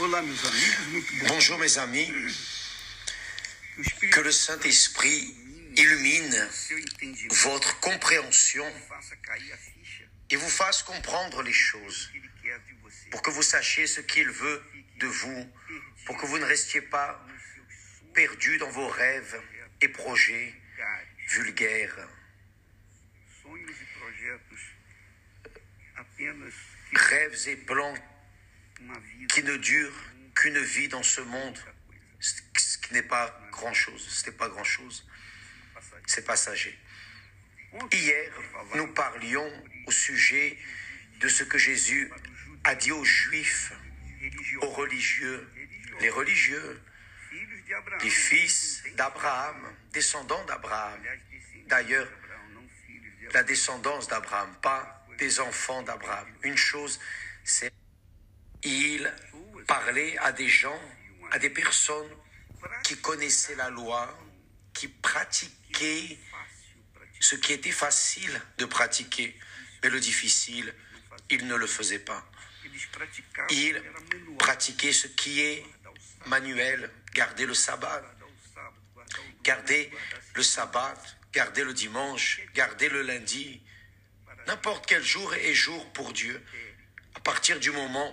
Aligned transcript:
Olá, 0.00 0.22
meus 0.22 0.42
amigos, 0.46 0.86
muito 0.92 1.14
bom. 1.16 1.26
Bonjour 1.28 1.58
mes 1.58 1.76
amis, 1.76 2.10
Que 4.10 4.20
le 4.20 4.32
Saint-Esprit 4.32 5.36
illumine 5.76 6.48
votre 7.28 7.78
compréhension 7.80 8.64
et 10.30 10.36
vous 10.36 10.48
fasse 10.48 10.82
comprendre 10.84 11.42
les 11.42 11.52
choses 11.52 12.10
pour 13.10 13.20
que 13.20 13.28
vous 13.28 13.42
sachiez 13.42 13.86
ce 13.86 14.00
qu'il 14.00 14.30
veut 14.30 14.62
de 15.00 15.06
vous, 15.06 15.52
pour 16.06 16.16
que 16.16 16.24
vous 16.24 16.38
ne 16.38 16.46
restiez 16.46 16.80
pas 16.80 17.22
Nos 17.28 17.34
seus 17.34 17.60
sonhos 17.98 18.12
perdu 18.14 18.56
dans 18.56 18.70
vos 18.70 18.88
rêves 18.88 19.38
et 19.82 19.88
projets 19.88 20.54
vulgaires, 21.28 22.08
e 26.18 26.96
rêves 26.96 27.48
et 27.48 27.56
plans 27.56 27.94
qui 29.28 29.42
ne 29.42 29.56
durent 29.56 30.04
qu'une 30.34 30.58
vie 30.58 30.88
dans 30.88 31.02
ce 31.02 31.20
monde, 31.20 31.58
ce 32.18 32.78
qui 32.78 32.94
n'est 32.94 33.02
pas 33.02 33.40
grand-chose, 33.50 34.06
ce 34.08 34.26
n'est 34.26 34.36
pas 34.36 34.48
grand-chose, 34.48 35.06
c'est 36.06 36.24
passager. 36.24 36.78
Hier, 37.92 38.32
nous 38.74 38.88
parlions 38.88 39.50
au 39.86 39.90
sujet 39.90 40.58
de 41.20 41.28
ce 41.28 41.44
que 41.44 41.58
Jésus 41.58 42.10
a 42.64 42.74
dit 42.74 42.92
aux 42.92 43.04
Juifs, 43.04 43.72
aux 44.60 44.70
religieux, 44.70 45.48
les 46.00 46.10
religieux, 46.10 46.82
les 48.02 48.10
fils 48.10 48.82
d'Abraham, 48.96 49.76
descendants 49.92 50.44
d'Abraham. 50.44 51.00
D'ailleurs, 51.66 52.08
la 53.32 53.42
descendance 53.44 54.08
d'Abraham, 54.08 54.54
pas 54.60 55.06
des 55.18 55.38
enfants 55.38 55.82
d'Abraham. 55.82 56.26
Une 56.42 56.56
chose, 56.56 56.98
c'est 57.44 57.72
il 58.62 59.12
parlait 59.66 60.16
à 60.18 60.32
des 60.32 60.48
gens, 60.48 60.80
à 61.30 61.38
des 61.38 61.50
personnes 61.50 62.10
qui 62.84 62.96
connaissaient 63.00 63.56
la 63.56 63.70
loi, 63.70 64.18
qui 64.74 64.88
pratiquaient 64.88 66.18
ce 67.20 67.34
qui 67.36 67.52
était 67.52 67.70
facile 67.70 68.40
de 68.58 68.64
pratiquer, 68.64 69.38
mais 69.82 69.90
le 69.90 70.00
difficile, 70.00 70.74
ils 71.28 71.46
ne 71.46 71.54
le 71.54 71.66
faisaient 71.66 71.98
pas. 71.98 72.26
Manual. 73.82 74.36
pratiquaient 74.38 74.92
ce 74.92 75.06
qui 75.06 75.40
est 75.40 75.64
manuel, 76.26 76.90
garder 77.14 77.46
le 77.46 77.54
sabbat, 77.54 78.02
garder 79.42 79.90
le 80.34 80.42
sabbat, 80.42 80.94
garder 81.32 81.64
le 81.64 81.74
dimanche, 81.74 82.40
garder 82.54 82.88
le 82.88 83.02
lundi, 83.02 83.62
n'importe 84.46 84.86
quel 84.86 85.02
jour 85.02 85.34
est 85.34 85.54
jour 85.54 85.92
pour 85.92 86.12
Dieu. 86.12 86.42
À 87.20 87.22
partir 87.22 87.60
du 87.60 87.70
moment 87.70 88.12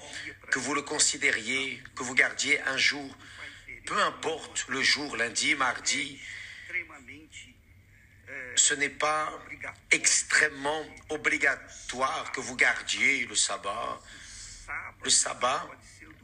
que 0.52 0.59
vous 0.59 0.73
le 0.73 0.81
considériez, 0.81 1.81
que 1.95 2.03
vous 2.03 2.13
gardiez 2.13 2.59
un 2.63 2.75
jour, 2.75 3.16
peu 3.86 3.97
importe 4.03 4.66
le 4.67 4.81
jour, 4.81 5.16
lundi, 5.16 5.55
mardi, 5.55 6.19
ce 8.58 8.73
n'est 8.73 8.89
pas 8.89 9.31
extrêmement 9.91 10.85
obligatoire 11.08 12.33
que 12.33 12.41
vous 12.41 12.58
gardiez 12.58 13.25
le 13.28 13.35
sabbat. 13.35 14.02
Le 15.05 15.09
sabbat 15.09 15.66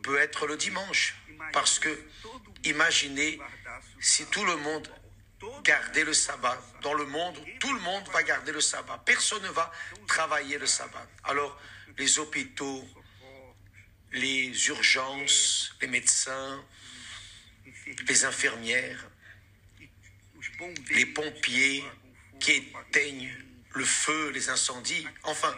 peut 0.01 0.19
être 0.19 0.45
le 0.45 0.57
dimanche, 0.57 1.15
parce 1.53 1.79
que 1.79 2.05
imaginez 2.65 3.39
si 4.01 4.25
tout 4.25 4.43
le 4.43 4.57
monde 4.57 4.93
gardait 5.63 6.03
le 6.03 6.13
sabbat. 6.13 6.61
Dans 6.81 6.93
le 6.93 7.05
monde, 7.05 7.39
tout 7.61 7.73
le 7.73 7.79
monde 7.79 8.03
va 8.09 8.23
garder 8.23 8.51
le 8.51 8.59
sabbat. 8.59 9.01
Personne 9.05 9.43
ne 9.43 9.49
va 9.49 9.71
travailler 10.05 10.57
le 10.57 10.67
sabbat. 10.67 11.07
Alors, 11.23 11.57
les 11.97 12.19
hôpitaux, 12.19 12.87
les 14.11 14.67
urgences, 14.67 15.75
les 15.81 15.87
médecins, 15.87 16.63
les 18.07 18.25
infirmières, 18.25 19.09
les 20.91 21.05
pompiers 21.05 21.83
qui 22.39 22.51
éteignent 22.51 23.35
le 23.75 23.85
feu, 23.85 24.29
les 24.29 24.49
incendies, 24.49 25.07
enfin, 25.23 25.55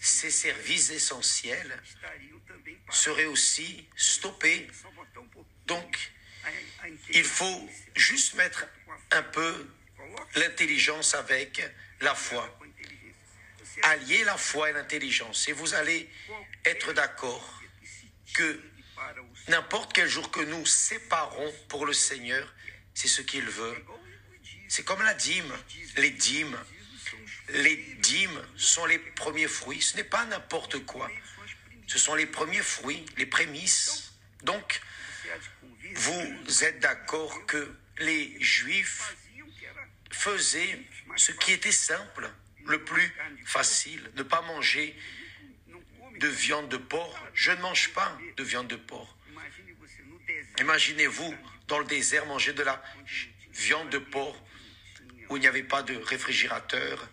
ces 0.00 0.30
services 0.30 0.90
essentiels 0.90 1.80
seraient 2.90 3.26
aussi 3.26 3.86
stoppés. 3.96 4.68
Donc, 5.66 6.12
il 7.10 7.24
faut 7.24 7.68
juste 7.94 8.34
mettre 8.34 8.66
un 9.12 9.22
peu 9.22 9.68
l'intelligence 10.34 11.14
avec 11.14 11.62
la 12.00 12.14
foi. 12.14 12.58
Alliez 13.82 14.24
la 14.24 14.36
foi 14.36 14.70
et 14.70 14.72
l'intelligence 14.72 15.48
et 15.48 15.52
vous 15.52 15.74
allez 15.74 16.08
être 16.64 16.92
d'accord 16.92 17.62
que 18.34 18.60
n'importe 19.48 19.92
quel 19.92 20.08
jour 20.08 20.30
que 20.30 20.40
nous 20.40 20.64
séparons 20.66 21.52
pour 21.68 21.86
le 21.86 21.92
Seigneur, 21.92 22.52
c'est 22.94 23.08
ce 23.08 23.22
qu'il 23.22 23.48
veut. 23.48 23.76
C'est 24.68 24.84
comme 24.84 25.02
la 25.02 25.14
dîme. 25.14 25.52
Les 25.96 26.10
dîmes, 26.10 26.58
les 27.50 27.76
dîmes 27.76 28.42
sont 28.56 28.86
les 28.86 28.98
premiers 28.98 29.48
fruits. 29.48 29.82
Ce 29.82 29.96
n'est 29.96 30.04
pas 30.04 30.24
n'importe 30.26 30.84
quoi. 30.86 31.10
Ce 31.86 31.98
sont 31.98 32.14
les 32.14 32.26
premiers 32.26 32.62
fruits, 32.62 33.04
les 33.16 33.26
prémices. 33.26 34.14
Donc, 34.44 34.80
vous 35.94 36.64
êtes 36.64 36.80
d'accord 36.80 37.44
que 37.46 37.74
les 37.98 38.40
Juifs 38.40 39.14
faisaient 40.10 40.80
ce 41.16 41.32
qui 41.32 41.52
était 41.52 41.72
simple, 41.72 42.30
le 42.66 42.84
plus 42.84 43.12
facile, 43.44 44.10
ne 44.16 44.22
pas 44.22 44.42
manger 44.42 44.96
de 46.18 46.28
viande 46.28 46.68
de 46.68 46.76
porc. 46.76 47.18
Je 47.34 47.50
ne 47.50 47.60
mange 47.60 47.92
pas 47.92 48.18
de 48.36 48.42
viande 48.42 48.68
de 48.68 48.76
porc. 48.76 49.16
Imaginez-vous 50.58 51.34
dans 51.68 51.78
le 51.78 51.84
désert 51.84 52.26
manger 52.26 52.52
de 52.52 52.62
la 52.62 52.82
viande 53.52 53.90
de 53.90 53.98
porc 53.98 54.40
où 55.28 55.36
il 55.36 55.40
n'y 55.40 55.46
avait 55.46 55.62
pas 55.62 55.82
de 55.82 55.96
réfrigérateur, 55.96 57.08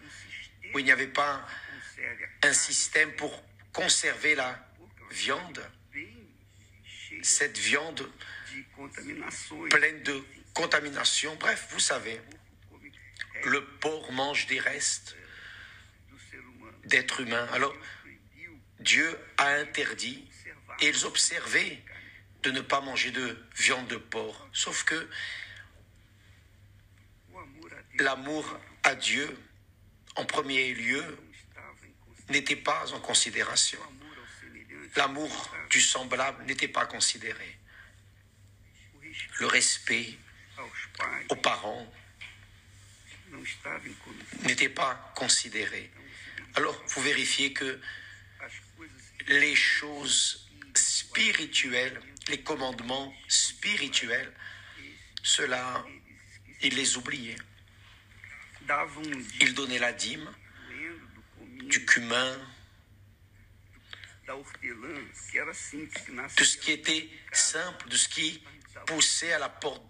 où 0.74 0.80
il 0.80 0.86
n'y 0.86 0.92
avait 0.92 1.08
pas 1.08 1.48
un 2.44 2.54
système 2.54 3.14
pour 3.14 3.44
conserver 3.72 4.36
la 4.36 4.68
viande, 5.12 5.64
cette 7.22 7.58
viande 7.58 8.10
pleine 9.70 10.04
de 10.04 10.24
contamination. 10.54 11.36
Bref, 11.36 11.68
vous 11.72 11.80
savez, 11.80 12.20
le 13.46 13.66
porc 13.66 14.12
mange 14.12 14.48
des 14.48 14.60
restes. 14.60 15.16
D'êtres 16.90 17.22
humains. 17.22 17.48
Alors, 17.54 17.74
Dieu 18.80 19.18
a 19.38 19.48
interdit 19.56 20.28
et 20.82 20.88
ils 20.88 21.06
observaient 21.06 21.82
de 22.44 22.52
ne 22.52 22.62
pas 22.62 22.82
manger 22.82 23.12
de 23.12 23.38
viande 23.56 23.88
de 23.88 23.98
porc. 23.98 24.48
Sauf 24.54 24.84
que 24.84 25.10
l'amour 28.00 28.60
à 28.84 28.96
Dieu, 28.96 29.38
en 30.16 30.26
premier 30.26 30.74
lieu, 30.74 31.04
n'était 32.30 32.56
pas 32.56 32.94
en 32.94 33.00
considération. 33.00 33.80
L'amour 34.96 35.52
du 35.70 35.82
semblable 35.82 36.44
n'était 36.46 36.68
pas 36.68 36.86
considéré. 36.86 37.58
Le 39.40 39.48
respect 39.48 40.18
aux 41.30 41.36
parents 41.36 41.92
n'était 44.44 44.70
pas 44.70 45.12
considéré. 45.16 45.92
Alors, 46.56 46.84
vous 46.88 47.02
vérifiez 47.02 47.54
que 47.54 47.80
les 49.28 49.56
choses 49.56 50.50
spirituelles, 50.74 52.00
les 52.28 52.42
commandements 52.42 53.14
spirituels, 53.28 54.32
cela, 55.24 55.86
il 56.62 56.76
les 56.76 56.98
oubliait. 56.98 57.38
Il 59.42 59.54
donnait 59.54 59.80
la 59.80 59.94
dîme, 59.94 60.30
du 61.64 61.86
cumin, 61.86 62.38
de 66.38 66.44
ce 66.44 66.58
qui 66.58 66.72
était 66.72 67.10
simple, 67.32 67.90
de 67.90 67.98
ce 67.98 68.10
qui 68.10 68.44
poussait 68.86 69.34
à 69.34 69.40
la 69.40 69.50
porte 69.50 69.84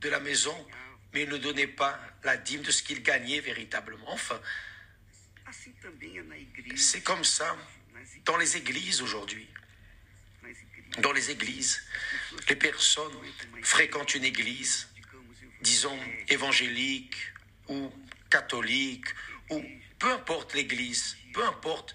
de 0.00 0.08
la 0.08 0.20
maison, 0.20 0.66
mais 1.12 1.22
il 1.22 1.28
ne 1.28 1.38
donnait 1.38 1.66
pas 1.66 2.00
la 2.22 2.36
dîme 2.36 2.62
de 2.62 2.70
ce 2.70 2.82
qu'il 2.82 3.02
gagnait 3.02 3.40
véritablement. 3.40 4.12
Enfin, 4.12 4.40
c'est 6.76 7.02
comme 7.02 7.24
ça 7.24 7.56
dans 8.24 8.36
les 8.36 8.56
églises 8.56 9.02
aujourd'hui. 9.02 9.46
Dans 10.98 11.12
les 11.12 11.30
églises, 11.30 11.82
les 12.48 12.56
personnes 12.56 13.12
fréquentent 13.62 14.14
une 14.14 14.24
église, 14.24 14.88
disons 15.60 15.98
évangélique 16.28 17.16
ou 17.68 17.92
catholique, 18.28 19.06
ou 19.50 19.64
peu 19.98 20.10
importe 20.10 20.54
l'église, 20.54 21.16
peu 21.32 21.44
importe 21.44 21.94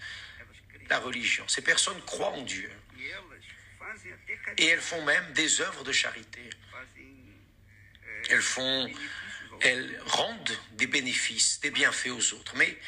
la 0.88 0.98
religion. 0.98 1.46
Ces 1.48 1.62
personnes 1.62 2.00
croient 2.02 2.32
en 2.32 2.42
Dieu 2.42 2.70
E 2.98 4.54
et 4.58 4.66
elles 4.66 4.80
font 4.80 5.04
même 5.04 5.32
des 5.32 5.60
œuvres 5.60 5.84
de 5.84 5.92
charité. 5.92 6.40
Fazem 6.70 7.04
Elles 8.30 8.42
font, 8.42 8.90
elles 9.60 10.00
rendent 10.06 10.58
des 10.72 10.86
bénéfices, 10.86 11.60
des 11.60 11.70
bienfaits 11.70 12.10
aux 12.10 12.34
autres. 12.34 12.54
Mais 12.56 12.78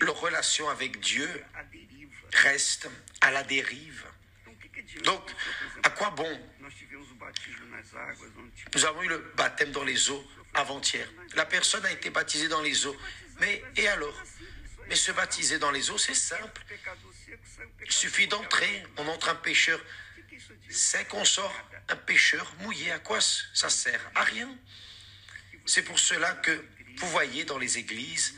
leur 0.00 0.20
relation 0.20 0.68
avec 0.68 1.00
Dieu 1.00 1.28
restent 2.32 2.88
à 3.20 3.30
la 3.30 3.42
dérive. 3.42 4.04
Donc, 5.04 5.22
à 5.82 5.90
quoi 5.90 6.10
bon? 6.10 6.40
Nous 8.74 8.84
avons 8.84 9.02
eu 9.02 9.08
le 9.08 9.18
baptême 9.36 9.72
dans 9.72 9.84
les 9.84 10.10
eaux 10.10 10.24
avant-hier. 10.54 11.08
La 11.34 11.46
personne 11.46 11.84
a 11.84 11.92
été 11.92 12.10
baptisée 12.10 12.48
dans 12.48 12.62
les 12.62 12.86
eaux. 12.86 12.96
Mais 13.40 13.62
et 13.76 13.88
alors? 13.88 14.22
Mais 14.88 14.96
se 14.96 15.12
baptiser 15.12 15.58
dans 15.58 15.70
les 15.70 15.90
eaux, 15.90 15.98
c'est 15.98 16.14
simple. 16.14 16.62
Il 17.84 17.92
suffit 17.92 18.28
d'entrer. 18.28 18.84
On 18.96 19.08
entre 19.08 19.28
un 19.28 19.34
pécheur 19.34 19.80
c'est 20.68 21.06
qu'on 21.08 21.24
sort 21.24 21.54
un 21.88 21.96
pécheur 21.96 22.52
mouillé. 22.60 22.90
À 22.92 22.98
quoi 22.98 23.20
ça 23.20 23.68
sert? 23.70 24.00
À 24.14 24.24
rien. 24.24 24.48
C'est 25.64 25.82
pour 25.82 25.98
cela 25.98 26.32
que 26.32 26.64
vous 26.96 27.08
voyez 27.08 27.44
dans 27.44 27.58
les 27.58 27.78
églises, 27.78 28.34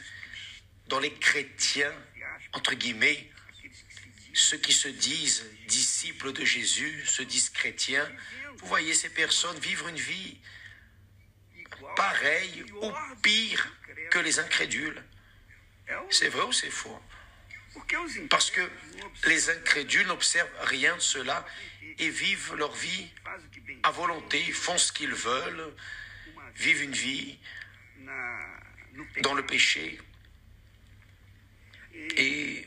dans 0.89 0.99
les 1.01 1.13
chrétiens, 1.13 1.93
entre 2.53 2.75
guillemets, 2.75 3.31
ceux 4.33 4.59
qui 4.59 4.73
se 4.73 4.89
disent 4.89 5.45
disciples 5.67 6.33
de 6.33 6.45
Jésus, 6.45 7.05
se 7.07 7.23
disent 7.23 7.51
chrétiens, 7.51 8.09
vous 8.59 8.67
voyez 8.67 8.95
ces 8.95 9.11
personnes 9.11 9.59
vivre 9.59 9.89
une 9.89 9.97
vie 9.97 10.39
pareille 11.97 12.65
ou 12.83 12.93
pire 13.23 13.73
que 14.11 14.19
les 14.19 14.39
incrédules. 14.39 15.03
C'est 16.11 16.29
vrai 16.29 16.43
ou 16.43 16.53
c'est 16.53 16.71
faux? 16.71 17.01
Parce 18.31 18.51
que 18.51 18.69
les 19.27 19.51
incrédules 19.51 20.07
n'observent 20.07 20.51
rien 20.63 20.97
de 20.97 21.01
cela 21.01 21.47
et 21.99 22.09
vivent 22.09 22.55
leur 22.55 22.75
vie 22.75 23.09
à 23.83 23.91
volonté, 23.91 24.41
font 24.53 24.79
ce 24.79 24.93
qu'ils 24.93 25.15
veulent, 25.15 25.75
vivent 26.57 26.83
une 26.83 26.93
vie 26.93 27.39
dans 29.23 29.35
le 29.35 29.47
péché. 29.47 29.99
Et, 32.17 32.67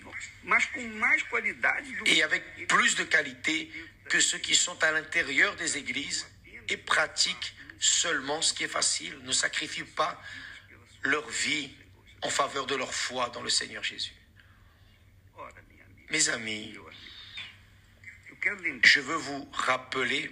et 2.06 2.24
avec 2.24 2.68
plus 2.68 2.95
de 2.95 3.04
qualité 3.04 3.72
que 4.10 4.19
ceux 4.19 4.38
qui 4.38 4.56
sont 4.56 4.81
à 4.83 4.92
l'intérieur 4.92 5.56
des 5.56 5.78
églises 5.78 6.28
et 6.69 6.78
pratiquent 6.78 7.54
seulement 7.80 8.42
ce 8.42 8.54
qui 8.54 8.63
est 8.63 8.69
facile, 8.69 9.18
ne 9.24 9.31
sacrifient 9.31 9.83
pas 9.83 10.22
leur 11.04 11.28
vie 11.30 11.72
en 12.22 12.30
faveur 12.30 12.66
de 12.66 12.75
leur 12.75 12.94
foi 12.94 13.30
dans 13.30 13.42
le 13.42 13.50
Seigneur 13.50 13.83
Jésus. 13.83 14.13
Mes 16.10 16.30
amis, 16.30 16.78
je 18.83 19.00
veux 19.00 19.16
vous 19.16 19.50
rappeler 19.54 20.30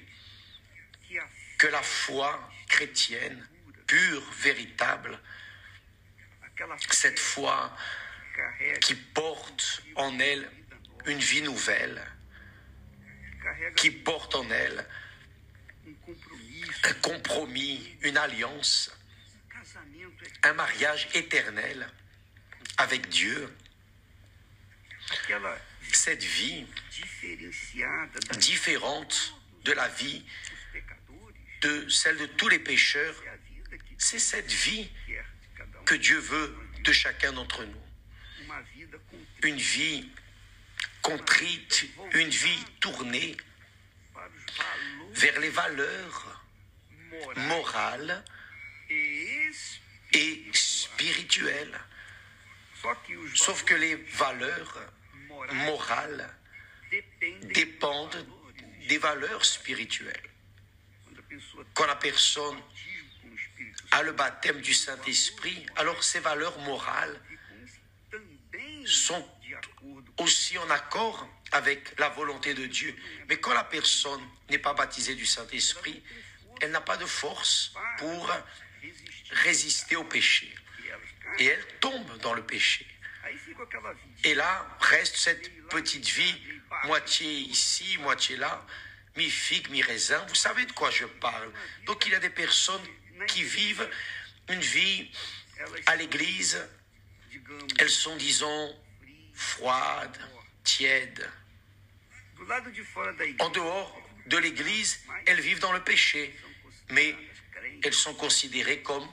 que 1.57 1.67
la 1.67 1.81
foi 1.81 2.51
chrétienne, 2.67 3.47
pure, 3.87 4.23
véritable, 4.33 5.19
cette 6.91 7.19
foi 7.19 7.75
qui 8.81 8.95
porte 8.95 9.83
en 9.95 10.19
elle 10.19 10.49
une 11.05 11.19
vie 11.19 11.41
nouvelle, 11.41 12.01
qui 13.75 13.91
porte 13.91 14.35
en 14.35 14.49
elle 14.49 14.85
un 16.83 16.93
compromis, 16.93 17.95
une 18.01 18.17
alliance, 18.17 18.91
un 20.43 20.53
mariage 20.53 21.07
éternel 21.13 21.87
avec 22.77 23.09
Dieu. 23.09 23.53
Cette 25.91 26.23
vie 26.23 26.65
différente 28.37 29.35
de 29.63 29.71
la 29.71 29.87
vie 29.87 30.23
de 31.61 31.89
celle 31.89 32.17
de 32.17 32.25
tous 32.25 32.47
les 32.47 32.59
pécheurs, 32.59 33.15
c'est 33.97 34.19
cette 34.19 34.51
vie 34.51 34.89
que 35.85 35.95
Dieu 35.95 36.19
veut 36.19 36.55
de 36.83 36.91
chacun 36.91 37.33
d'entre 37.33 37.63
nous. 37.65 37.88
Une 39.43 39.57
vie 39.57 40.09
contrite, 41.01 41.85
une 42.13 42.29
vie 42.29 42.65
tournée 42.79 43.37
vers 45.13 45.39
les 45.39 45.49
valeurs 45.49 46.45
morales 47.37 48.23
et 48.89 50.51
spirituelles. 50.53 51.79
Sauf 53.35 53.63
que 53.63 53.75
les 53.75 53.95
valeurs 53.95 54.77
morales 55.51 56.35
dépendent 57.43 58.25
des 58.87 58.97
valeurs 58.97 59.45
spirituelles. 59.45 60.29
Quand 61.73 61.85
la 61.85 61.95
personne 61.95 62.59
a 63.91 64.03
le 64.03 64.11
baptême 64.11 64.61
du 64.61 64.73
Saint-Esprit, 64.73 65.65
alors 65.75 66.03
ses 66.03 66.19
valeurs 66.19 66.57
morales 66.59 67.19
sont 68.85 69.27
aussi 70.17 70.57
en 70.57 70.69
accord 70.69 71.27
avec 71.51 71.97
la 71.99 72.09
volonté 72.09 72.53
de 72.53 72.65
Dieu. 72.65 72.95
Mais 73.27 73.39
quand 73.39 73.53
la 73.53 73.63
personne 73.63 74.21
n'est 74.49 74.59
pas 74.59 74.73
baptisée 74.73 75.15
du 75.15 75.25
Saint-Esprit, 75.25 76.03
elle 76.61 76.71
n'a 76.71 76.81
pas 76.81 76.97
de 76.97 77.05
force 77.05 77.73
pour 77.97 78.31
résister 79.31 79.95
au 79.95 80.03
péché. 80.03 80.53
Et 81.37 81.45
elle 81.45 81.65
tombe 81.79 82.17
dans 82.19 82.33
le 82.33 82.43
péché. 82.43 82.85
Et 84.23 84.33
là 84.33 84.67
reste 84.79 85.15
cette 85.15 85.67
petite 85.67 86.07
vie, 86.07 86.35
moitié 86.85 87.31
ici, 87.31 87.97
moitié 87.99 88.37
là, 88.37 88.65
mi-figue, 89.15 89.69
mi-raisin. 89.69 90.23
Vous 90.27 90.35
savez 90.35 90.65
de 90.65 90.71
quoi 90.71 90.89
je 90.91 91.05
parle. 91.05 91.51
Donc 91.85 92.05
il 92.05 92.11
y 92.11 92.15
a 92.15 92.19
des 92.19 92.29
personnes 92.29 92.85
qui 93.27 93.43
vivent 93.43 93.87
une 94.49 94.61
vie 94.61 95.11
à 95.85 95.95
l'église. 95.95 96.67
Elles 97.77 97.89
sont, 97.89 98.15
disons, 98.17 98.75
froides, 99.33 100.17
tièdes. 100.63 101.29
En 103.39 103.49
dehors 103.49 104.01
de 104.27 104.37
l'église, 104.37 104.99
elles 105.25 105.41
vivent 105.41 105.59
dans 105.59 105.73
le 105.73 105.83
péché. 105.83 106.35
Mais 106.89 107.15
elles 107.83 107.93
sont 107.93 108.13
considérées 108.13 108.81
comme 108.81 109.07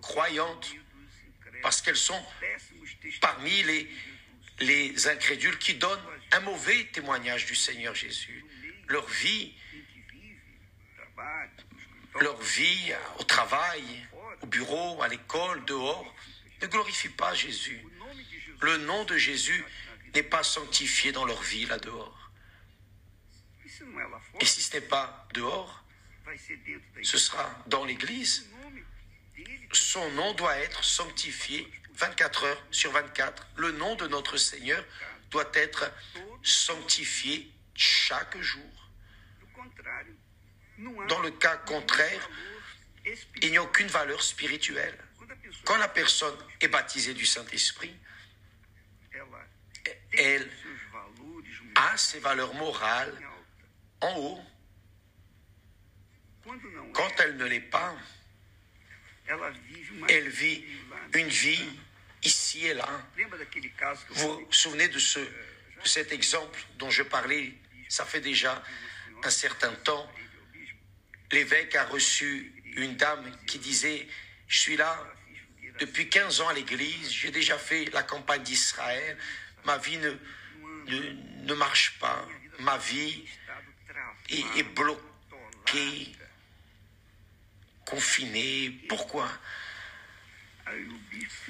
croyantes 0.00 0.74
parce 1.62 1.82
qu'elles 1.82 1.96
sont 1.96 2.20
parmi 3.20 3.62
les, 3.64 3.90
les 4.60 5.08
incrédules 5.08 5.58
qui 5.58 5.74
donnent 5.74 6.02
un 6.32 6.40
mauvais 6.40 6.84
témoignage 6.92 7.46
du 7.46 7.54
Seigneur 7.54 7.94
Jésus. 7.94 8.44
Leur 8.86 9.06
vie, 9.06 9.54
leur 12.20 12.40
vie 12.40 12.92
au 13.18 13.24
travail, 13.24 13.82
au 14.40 14.46
bureau, 14.46 15.02
à 15.02 15.08
l'école, 15.08 15.64
dehors, 15.64 16.14
ne 16.62 16.66
glorifie 16.66 17.08
pas 17.08 17.34
Jésus. 17.34 17.84
Le 18.60 18.76
nom 18.78 19.04
de 19.04 19.16
Jésus 19.16 19.64
n'est 20.14 20.22
pas 20.22 20.42
sanctifié 20.42 21.12
dans 21.12 21.24
leur 21.24 21.40
vie 21.42 21.66
là-dehors. 21.66 22.30
Et 24.40 24.44
si 24.44 24.62
ce 24.62 24.74
n'est 24.74 24.82
pas 24.82 25.26
dehors, 25.34 25.84
ce 27.02 27.18
sera 27.18 27.50
dans 27.66 27.84
l'Église. 27.84 28.48
Son 29.72 30.10
nom 30.12 30.34
doit 30.34 30.56
être 30.58 30.84
sanctifié 30.84 31.70
24 31.94 32.44
heures 32.44 32.62
sur 32.70 32.90
24. 32.92 33.46
Le 33.56 33.72
nom 33.72 33.94
de 33.96 34.06
notre 34.06 34.36
Seigneur 34.36 34.84
doit 35.30 35.50
être 35.54 35.90
sanctifié 36.42 37.50
chaque 37.74 38.40
jour. 38.40 38.62
Dans 41.08 41.20
le 41.20 41.30
cas 41.30 41.56
contraire, 41.56 42.30
il 43.42 43.50
n'y 43.50 43.56
a 43.56 43.62
aucune 43.62 43.88
valeur 43.88 44.22
spirituelle. 44.22 44.96
Quand 45.68 45.76
la 45.76 45.88
personne 45.88 46.34
est 46.62 46.68
baptisée 46.68 47.12
du 47.12 47.26
Saint-Esprit, 47.26 47.94
elle 50.12 50.50
a 51.74 51.94
ses 51.98 52.20
valeurs 52.20 52.54
morales 52.54 53.14
en 54.00 54.16
haut. 54.16 54.40
Quand 56.94 57.10
elle 57.18 57.36
ne 57.36 57.44
l'est 57.44 57.60
pas, 57.60 57.94
elle 60.08 60.30
vit 60.30 60.64
une 61.12 61.28
vie 61.28 61.68
ici 62.22 62.64
et 62.64 62.72
là. 62.72 62.88
Vous 64.08 64.46
vous 64.46 64.52
souvenez 64.52 64.88
de, 64.88 64.98
ce, 64.98 65.18
de 65.18 65.28
cet 65.84 66.12
exemple 66.12 66.58
dont 66.78 66.88
je 66.88 67.02
parlais, 67.02 67.52
ça 67.90 68.06
fait 68.06 68.22
déjà 68.22 68.62
un 69.22 69.30
certain 69.30 69.74
temps. 69.74 70.10
L'évêque 71.30 71.74
a 71.74 71.84
reçu 71.84 72.54
une 72.74 72.96
dame 72.96 73.36
qui 73.46 73.58
disait, 73.58 74.08
je 74.46 74.60
suis 74.60 74.78
là 74.78 75.06
depuis 75.78 76.08
15 76.08 76.40
ans 76.40 76.48
à 76.48 76.52
l'église, 76.52 77.12
j'ai 77.12 77.30
déjà 77.30 77.58
fait 77.58 77.86
la 77.92 78.02
campagne 78.02 78.42
d'Israël, 78.42 79.16
ma 79.64 79.78
vie 79.78 79.98
ne, 79.98 80.10
ne, 80.86 81.44
ne, 81.44 81.54
marche 81.54 81.98
pas, 81.98 82.26
ma 82.60 82.76
vie 82.78 83.24
est, 84.28 84.62
bloquée, 84.74 86.12
confinée. 87.84 88.70
Pourquoi? 88.88 89.28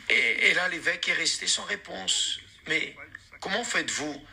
Et, 0.08 0.54
là, 0.54 0.68
l'évêque 0.68 1.08
est 1.08 1.14
resté 1.14 1.47
sans 1.47 1.64
réponse. 1.64 2.40
Mais 2.66 2.97
comment 3.40 3.64
faites-vous 3.64 4.26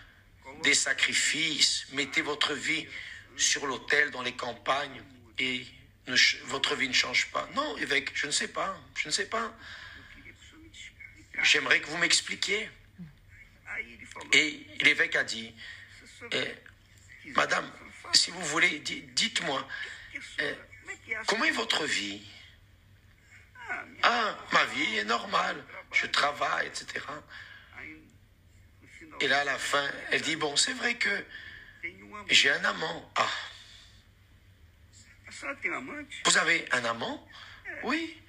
des 0.63 0.73
sacrifices? 0.73 1.87
Mettez 1.93 2.21
votre 2.21 2.53
vie 2.53 2.87
sur 3.37 3.65
l'autel 3.65 4.11
dans 4.11 4.21
les 4.21 4.33
campagnes 4.33 5.01
et 5.39 5.65
votre 6.45 6.75
vie 6.75 6.87
ne 6.87 6.93
change 6.93 7.31
pas. 7.31 7.49
Non, 7.55 7.77
évêque, 7.77 8.11
je 8.13 8.27
ne 8.27 8.31
sais 8.31 8.47
pas, 8.47 8.79
je 8.95 9.07
ne 9.07 9.13
sais 9.13 9.25
pas. 9.27 9.55
J'aimerais 11.43 11.81
que 11.81 11.87
vous 11.87 11.97
m'expliquiez. 11.97 12.69
Et 14.33 14.65
l'évêque 14.81 15.15
a 15.15 15.23
dit, 15.23 15.53
eh, 16.31 16.55
Madame, 17.35 17.69
si 18.13 18.31
vous 18.31 18.41
voulez, 18.45 18.79
dites-moi, 18.79 19.67
eh, 20.39 20.53
comment 21.27 21.45
est 21.45 21.51
votre 21.51 21.85
vie? 21.85 22.21
Ah, 24.03 24.37
ma 24.51 24.65
vie 24.65 24.97
est 24.97 25.03
normale, 25.03 25.63
je 25.91 26.05
travaille, 26.07 26.67
etc. 26.67 27.03
Et 29.21 29.27
là, 29.27 29.39
à 29.39 29.43
la 29.43 29.57
fin, 29.57 29.89
elle 30.11 30.21
dit, 30.21 30.35
bon, 30.35 30.55
c'est 30.55 30.73
vrai 30.73 30.95
que 30.95 31.25
j'ai 32.29 32.51
un 32.51 32.63
amant. 32.63 33.11
Ah. 33.15 33.29
Vous 36.25 36.37
avez 36.37 36.65
un 36.71 36.85
amant? 36.85 37.27
Oui. 37.83 38.21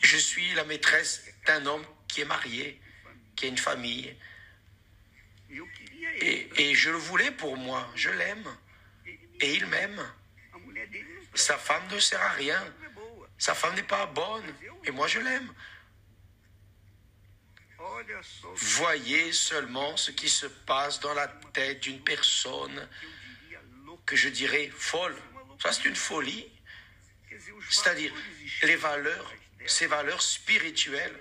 Je 0.00 0.16
suis 0.16 0.54
la 0.54 0.64
maîtresse 0.64 1.24
d'un 1.46 1.66
homme 1.66 1.84
qui 2.08 2.20
est 2.20 2.24
marié, 2.24 2.80
qui 3.36 3.46
a 3.46 3.48
une 3.48 3.58
famille. 3.58 4.16
Et, 6.20 6.48
et 6.56 6.74
je 6.74 6.90
le 6.90 6.96
voulais 6.96 7.30
pour 7.30 7.56
moi, 7.56 7.90
je 7.94 8.10
l'aime. 8.10 8.56
Et 9.40 9.54
il 9.54 9.66
m'aime. 9.66 10.02
Sa 11.34 11.58
femme 11.58 11.86
ne 11.90 11.98
sert 11.98 12.20
à 12.20 12.30
rien. 12.30 12.62
Sa 13.38 13.54
femme 13.54 13.74
n'est 13.74 13.82
pas 13.82 14.06
bonne. 14.06 14.54
Et 14.84 14.90
moi, 14.90 15.06
je 15.08 15.20
l'aime. 15.20 15.52
Voyez 18.54 19.32
seulement 19.32 19.96
ce 19.96 20.10
qui 20.10 20.28
se 20.28 20.46
passe 20.46 21.00
dans 21.00 21.14
la 21.14 21.28
tête 21.28 21.80
d'une 21.80 22.02
personne 22.02 22.88
que 24.06 24.16
je 24.16 24.28
dirais 24.28 24.70
folle. 24.76 25.16
Ça, 25.62 25.72
c'est 25.72 25.84
une 25.84 25.96
folie. 25.96 26.50
C'est-à-dire, 27.70 28.12
les 28.62 28.76
valeurs, 28.76 29.32
ces 29.66 29.86
valeurs 29.86 30.22
spirituelles, 30.22 31.18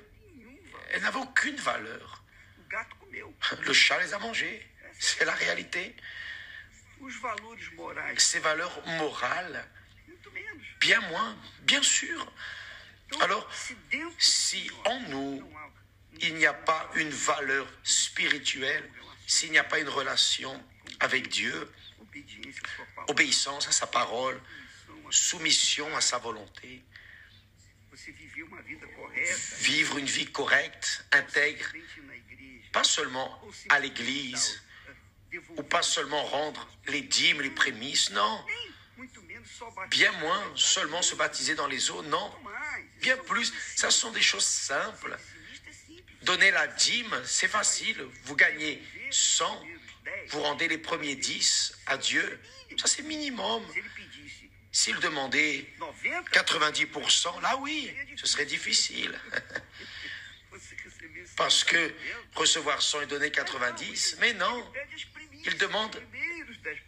elles 0.92 1.02
n'avaient 1.02 1.20
aucune 1.20 1.56
valeur. 1.56 2.24
Le 3.62 3.74
chat 3.74 4.00
les 4.02 4.14
a 4.14 4.20
mangées. 4.20 4.68
C'est 5.00 5.26
la 5.26 5.34
réalité. 5.34 5.96
Ces 8.18 8.40
valeurs 8.40 8.86
morales, 8.98 9.68
bien 10.80 11.02
moins, 11.02 11.38
bien 11.62 11.82
sûr. 11.82 12.32
Alors, 13.22 13.50
si 14.18 14.70
en 14.86 15.00
nous, 15.02 15.54
il 16.22 16.36
n'y 16.36 16.46
a 16.46 16.54
pas 16.54 16.90
une 16.96 17.10
valeur 17.10 17.68
spirituelle, 17.84 18.90
s'il 19.28 19.52
n'y 19.52 19.58
a 19.58 19.64
pas 19.64 19.80
une 19.80 19.90
relation 19.90 20.64
avec 21.00 21.28
Dieu, 21.28 21.72
obéissance 23.08 23.68
à 23.68 23.72
sa 23.72 23.88
parole, 23.88 24.40
soumission 25.13 25.96
à 25.96 26.01
sa 26.01 26.17
volonté, 26.17 26.84
vivre 29.60 29.98
une 29.98 30.08
vie 30.08 30.25
correcte, 30.32 31.05
intègre, 31.12 31.72
pas 32.72 32.84
seulement 32.84 33.39
à 33.70 33.79
l'église, 33.79 34.62
ou 35.58 35.63
pas 35.63 35.84
seulement 35.84 36.24
rendre 36.24 36.67
les 36.88 37.01
dîmes, 37.01 37.41
les 37.41 37.51
prémices, 37.51 38.10
non. 38.12 38.46
Bien 39.89 40.12
moins 40.13 40.51
seulement 40.55 41.01
se 41.01 41.15
baptiser 41.15 41.55
dans 41.55 41.67
les 41.67 41.91
eaux, 41.91 42.01
non. 42.03 42.34
Bien 43.01 43.17
plus, 43.17 43.53
ça 43.75 43.91
sont 43.91 44.12
des 44.12 44.22
choses 44.22 44.46
simples. 44.46 45.17
Donner 46.24 46.51
la 46.51 46.67
dîme, 46.67 47.22
c'est 47.25 47.48
facile. 47.48 48.03
Vous 48.24 48.36
gagnez 48.36 48.82
100, 49.12 49.63
vous 50.29 50.41
rendez 50.41 50.67
les 50.67 50.77
premiers 50.77 51.15
10 51.15 51.77
à 51.86 51.98
Dieu. 51.98 52.39
Ça, 52.77 52.88
c'est 52.88 53.03
minimum. 53.03 53.63
S'il 54.74 55.00
demandait 55.00 55.65
90%, 56.34 57.42
là 57.42 57.56
oui, 57.58 57.96
ce 58.18 58.27
serait 58.27 58.46
difficile. 58.46 59.18
Parce 61.38 61.63
que 61.63 61.94
recevoir 62.36 62.82
100 62.82 63.01
et 63.01 63.06
donner 63.06 63.32
90, 63.32 64.18
mais 64.20 64.34
non, 64.34 64.74
il 65.46 65.58
demande 65.58 66.01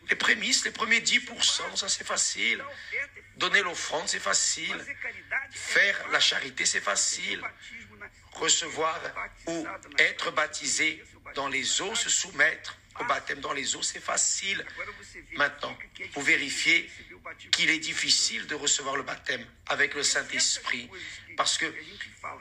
les 0.10 0.16
prémices, 0.16 0.66
les 0.66 0.72
premiers 0.72 1.00
10%, 1.00 1.76
ça 1.76 1.88
c'est 1.88 2.04
facile. 2.04 2.64
Donner 3.38 3.62
l'offrande, 3.62 4.08
c'est 4.08 4.20
facile. 4.20 4.76
Faire 5.52 6.10
la 6.12 6.20
charité, 6.20 6.66
c'est 6.66 6.82
facile 6.82 7.42
recevoir 8.36 9.00
ou 9.48 9.68
être 9.98 10.32
baptisé 10.32 11.04
dans 11.36 11.48
les 11.48 11.82
eaux, 11.82 11.96
se 11.96 12.10
soumettre 12.10 12.78
au 13.00 13.04
baptême 13.06 13.40
dans 13.42 13.54
les 13.54 13.76
eaux, 13.76 13.82
c'est 13.82 14.00
facile. 14.00 14.66
Maintenant, 15.34 15.78
vous 16.14 16.22
vérifiez 16.22 16.90
qu'il 17.52 17.70
est 17.70 17.80
difficile 17.80 18.46
de 18.48 18.56
recevoir 18.56 18.96
le 18.96 19.04
baptême 19.04 19.46
avec 19.68 19.94
le 19.94 20.04
Saint-Esprit. 20.04 20.90
Parce 21.36 21.58
que 21.58 21.74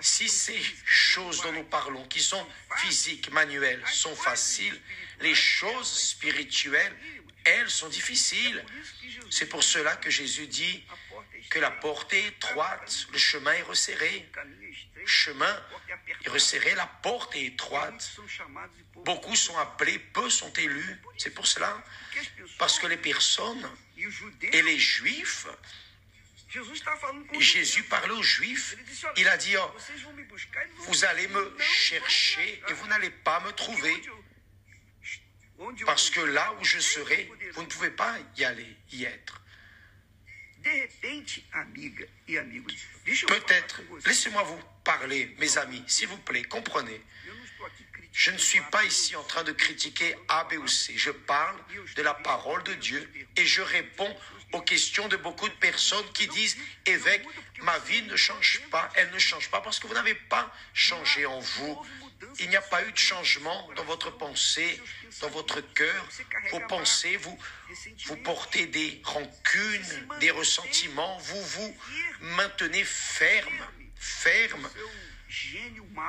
si 0.01 0.29
ces 0.29 0.61
choses 0.85 1.43
dont 1.43 1.53
nous 1.53 1.65
parlons, 1.65 2.07
qui 2.07 2.21
sont 2.21 2.47
physiques, 2.77 3.31
manuelles, 3.33 3.83
sont 3.93 4.15
faciles, 4.15 4.79
les 5.21 5.35
choses 5.35 5.91
spirituelles, 5.91 6.95
elles 7.45 7.71
sont 7.71 7.89
difficiles. 7.89 8.65
C'est 9.31 9.47
pour 9.47 9.63
cela 9.63 9.97
que 9.97 10.11
Jésus 10.11 10.47
dit 10.47 10.85
que 11.51 11.59
la 11.59 11.71
porte 11.71 12.13
est 12.13 12.27
étroite, 12.27 13.07
le 13.13 13.19
chemin 13.19 13.53
est 13.53 13.63
resserré 13.63 14.29
chemin 15.07 15.63
est 16.25 16.29
resserré, 16.29 16.75
la 16.75 16.87
porte 16.87 17.35
est 17.37 17.45
étroite. 17.45 18.19
Beaucoup 18.97 19.37
sont 19.37 19.57
appelés, 19.59 19.99
peu 19.99 20.29
sont 20.31 20.53
élus. 20.55 21.01
C'est 21.19 21.31
pour 21.31 21.47
cela. 21.47 21.83
Parce 22.59 22.79
que 22.79 22.87
les 22.87 22.97
personnes 22.97 23.69
et 24.43 24.63
les 24.63 24.79
juifs, 24.79 25.47
Jésus 27.41 27.83
parlait 27.85 28.13
aux 28.13 28.23
juifs, 28.23 28.77
il 29.17 29.29
a 29.29 29.37
dit, 29.37 29.57
oh, 29.57 29.77
vous 30.79 31.05
allez 31.05 31.27
me 31.29 31.57
chercher 31.61 32.63
et 32.69 32.73
vous 32.73 32.87
n'allez 32.87 33.11
pas 33.11 33.41
me 33.41 33.53
trouver. 33.53 33.95
Parce 35.85 36.11
que 36.11 36.21
là 36.21 36.55
où 36.61 36.65
je 36.65 36.79
serai, 36.79 37.31
vous 37.53 37.63
ne 37.63 37.67
pouvez 37.67 37.91
pas 37.91 38.17
y 38.37 38.45
aller, 38.45 38.77
y 38.93 39.05
être. 39.05 39.41
Peut-être, 43.27 43.83
laissez-moi 44.07 44.43
vous 44.45 44.59
parler, 44.83 45.35
mes 45.39 45.59
amis, 45.59 45.83
s'il 45.87 46.09
vous 46.09 46.17
plaît, 46.19 46.43
comprenez? 46.45 47.01
Je 48.15 48.31
ne 48.31 48.39
suis 48.39 48.61
pas 48.71 48.85
ici 48.85 49.17
en 49.17 49.25
train 49.25 49.43
de 49.43 49.51
critiquer 49.51 50.15
A, 50.29 50.45
B 50.45 50.55
ou 50.55 50.69
C. 50.69 50.95
Je 50.97 51.11
parle 51.11 51.57
de 51.97 52.03
la 52.03 52.15
parole 52.15 52.63
de 52.63 52.75
Dieu 52.75 53.13
et 53.37 53.45
je 53.45 53.61
réponds 53.61 54.17
aux 54.53 54.61
questions 54.61 55.09
de 55.09 55.17
beaucoup 55.17 55.49
de 55.49 55.55
personnes 55.55 56.09
qui 56.13 56.29
disent, 56.29 56.57
évêque, 56.87 57.27
ma 57.63 57.77
vie 57.81 58.03
ne 58.03 58.15
change 58.15 58.61
pas. 58.71 58.89
Elle 58.95 59.11
ne 59.11 59.19
change 59.19 59.51
pas 59.51 59.61
parce 59.61 59.81
que 59.81 59.89
vous 59.89 59.95
n'avez 59.95 60.15
pas 60.15 60.55
changé 60.73 61.27
en 61.27 61.41
vous. 61.41 61.85
Il 62.39 62.49
n'y 62.51 62.57
a 62.57 62.63
pas 62.63 62.85
eu 62.85 62.93
de 62.93 62.97
changement 62.97 63.69
dans 63.75 63.85
votre 63.85 64.13
pensée, 64.13 64.81
dans 65.21 65.31
votre 65.31 65.61
cœur. 65.61 66.09
Vos 66.53 66.61
pensées, 66.61 67.17
vous, 67.17 67.37
vous 68.07 68.17
portez 68.19 68.67
des 68.67 69.03
rancunes, 69.05 70.09
des 70.21 70.31
ressentiments. 70.31 71.19
Vous 71.19 71.43
vous 71.43 71.77
maintenez 72.21 72.85
ferme 72.85 73.67
ferme 73.97 74.69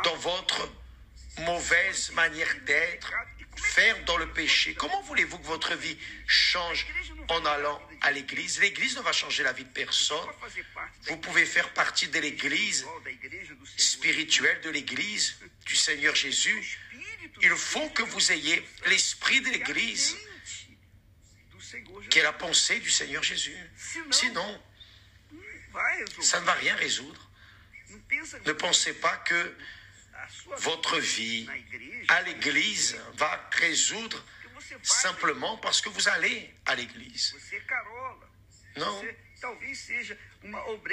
dans 0.04 0.16
votre 0.18 0.70
mauvaise 1.40 2.12
manière 2.12 2.56
d'être, 2.66 3.14
ferme 3.56 4.04
dans 4.06 4.18
le 4.18 4.32
péché. 4.32 4.74
Comment 4.76 5.02
voulez-vous 5.04 5.38
que 5.40 5.48
votre 5.48 5.76
vie 5.76 5.98
change 6.28 6.86
en 7.30 7.46
allant 7.46 7.82
à 8.02 8.12
l'église? 8.12 8.60
L'église 8.60 8.98
ne 8.98 9.02
va 9.02 9.12
changer 9.12 9.44
la 9.44 9.54
vie 9.54 9.66
de 9.66 9.70
personne. 9.70 10.28
Vous 11.04 11.18
pouvez 11.18 11.46
faire 11.46 11.74
partie 11.74 12.08
de 12.08 12.20
l'église 12.20 12.86
spirituelle, 13.78 14.62
de 14.62 14.70
l'église 14.70 15.36
du 15.66 15.76
Seigneur 15.76 16.16
Jésus. 16.16 16.80
Il 17.42 17.56
faut 17.56 17.90
que 17.90 18.04
vous 18.04 18.32
ayez 18.32 18.66
l'esprit 18.88 19.42
de 19.42 19.50
l'église, 19.50 20.16
qui 22.10 22.20
est 22.20 22.24
la 22.24 22.34
pensée 22.34 22.80
du 22.80 22.90
Seigneur 22.90 23.24
Jésus. 23.24 23.56
Sinon, 24.12 24.62
ça 26.22 26.40
ne 26.40 26.46
va 26.46 26.54
rien 26.54 26.76
résoudre. 26.76 27.30
Ne 28.46 28.54
pensez 28.54 28.94
pas 28.94 29.18
que 29.18 29.56
votre 30.58 30.98
vie 30.98 31.48
à 32.08 32.22
l'église 32.22 32.98
va 33.14 33.50
résoudre 33.52 34.24
simplement 34.84 35.58
parce 35.58 35.82
que 35.82 35.90
vous 35.90 36.10
allez 36.10 36.54
à 36.66 36.76
l'église. 36.76 37.36
Non. 38.78 39.04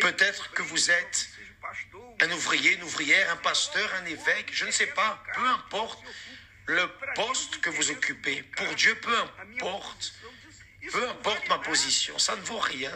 Peut-être 0.01 0.51
que 0.53 0.63
vous 0.63 0.91
êtes 0.91 1.29
un 2.21 2.31
ouvrier, 2.33 2.75
une 2.75 2.83
ouvrière, 2.83 3.31
un 3.31 3.37
pasteur, 3.37 3.93
un 3.95 4.05
évêque, 4.07 4.51
je 4.53 4.65
ne 4.65 4.71
sais 4.71 4.87
pas, 4.87 5.23
peu 5.35 5.47
importe 5.47 6.03
le 6.67 6.89
poste 7.15 7.61
que 7.61 7.71
vous 7.71 7.91
occupez. 7.91 8.43
Pour 8.43 8.75
Dieu, 8.75 8.95
peu 8.97 9.17
importe, 9.19 10.15
peu 10.91 11.09
importe 11.09 11.49
ma 11.49 11.59
position, 11.59 12.19
ça 12.19 12.37
ne 12.37 12.43
vaut 12.43 12.59
rien. 12.59 12.93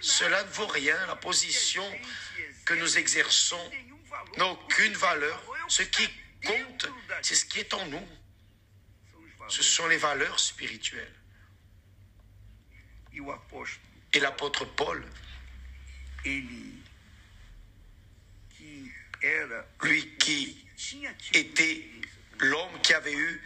Cela 0.00 0.42
ne 0.42 0.50
vaut 0.50 0.66
rien, 0.66 1.06
la 1.06 1.16
position 1.16 1.84
que 2.64 2.74
nous 2.74 2.98
exerçons 2.98 3.70
n'a 4.36 4.46
aucune 4.46 4.94
valeur. 4.94 5.42
Ce 5.72 5.82
qui 5.84 6.06
compte, 6.44 6.86
c'est 7.22 7.34
ce 7.34 7.46
qui 7.46 7.60
est 7.60 7.72
en 7.72 7.86
nous. 7.86 8.06
Ce 9.48 9.62
sont 9.62 9.86
les 9.86 9.96
valeurs 9.96 10.38
spirituelles. 10.38 11.14
Et 14.12 14.20
l'apôtre 14.20 14.66
Paul, 14.66 15.02
lui 19.82 20.14
qui 20.18 20.62
était 21.32 21.86
l'homme 22.40 22.80
qui 22.82 22.92
avait 22.92 23.14
eu 23.14 23.40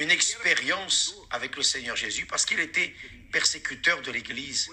une 0.00 0.10
expérience 0.10 1.14
avec 1.30 1.56
le 1.56 1.62
Seigneur 1.62 1.96
Jésus 1.96 2.26
parce 2.26 2.44
qu'il 2.44 2.60
était 2.60 2.94
persécuteur 3.32 4.02
de 4.02 4.10
l'Église. 4.10 4.70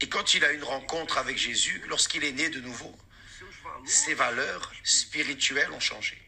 Et 0.00 0.08
quand 0.08 0.32
il 0.32 0.46
a 0.46 0.52
eu 0.54 0.56
une 0.56 0.64
rencontre 0.64 1.18
avec 1.18 1.36
Jésus, 1.36 1.82
lorsqu'il 1.88 2.24
est 2.24 2.32
né 2.32 2.48
de 2.48 2.60
nouveau, 2.60 2.96
ses 3.86 4.14
valeurs 4.14 4.72
spirituelles 4.84 5.70
ont 5.72 5.80
changé. 5.80 6.18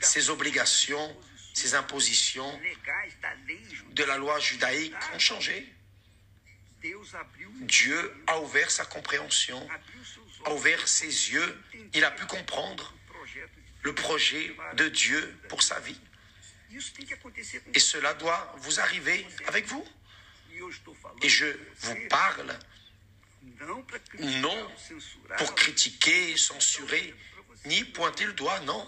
Ses 0.00 0.30
obligations, 0.30 1.16
ses 1.54 1.74
impositions 1.74 2.60
de 3.92 4.04
la 4.04 4.18
loi 4.18 4.38
judaïque 4.38 4.94
ont 5.14 5.18
changé. 5.18 5.72
Dieu 7.62 8.14
a 8.26 8.40
ouvert 8.40 8.70
sa 8.70 8.84
compréhension, 8.84 9.68
a 10.44 10.52
ouvert 10.52 10.86
ses 10.86 11.06
yeux, 11.06 11.62
il 11.94 12.04
a 12.04 12.10
pu 12.10 12.26
comprendre 12.26 12.94
le 13.82 13.94
projet 13.94 14.54
de 14.74 14.88
Dieu 14.88 15.38
pour 15.48 15.62
sa 15.62 15.80
vie. 15.80 16.00
Et 17.74 17.78
cela 17.78 18.14
doit 18.14 18.54
vous 18.58 18.80
arriver 18.80 19.26
avec 19.46 19.66
vous. 19.66 19.84
Et 21.22 21.28
je 21.28 21.46
vous 21.80 21.96
parle 22.08 22.58
non 24.20 24.70
pour 25.38 25.54
critiquer, 25.54 26.36
censurer, 26.36 27.14
ni 27.66 27.84
pointer 27.84 28.26
le 28.26 28.32
doigt, 28.32 28.60
non. 28.60 28.86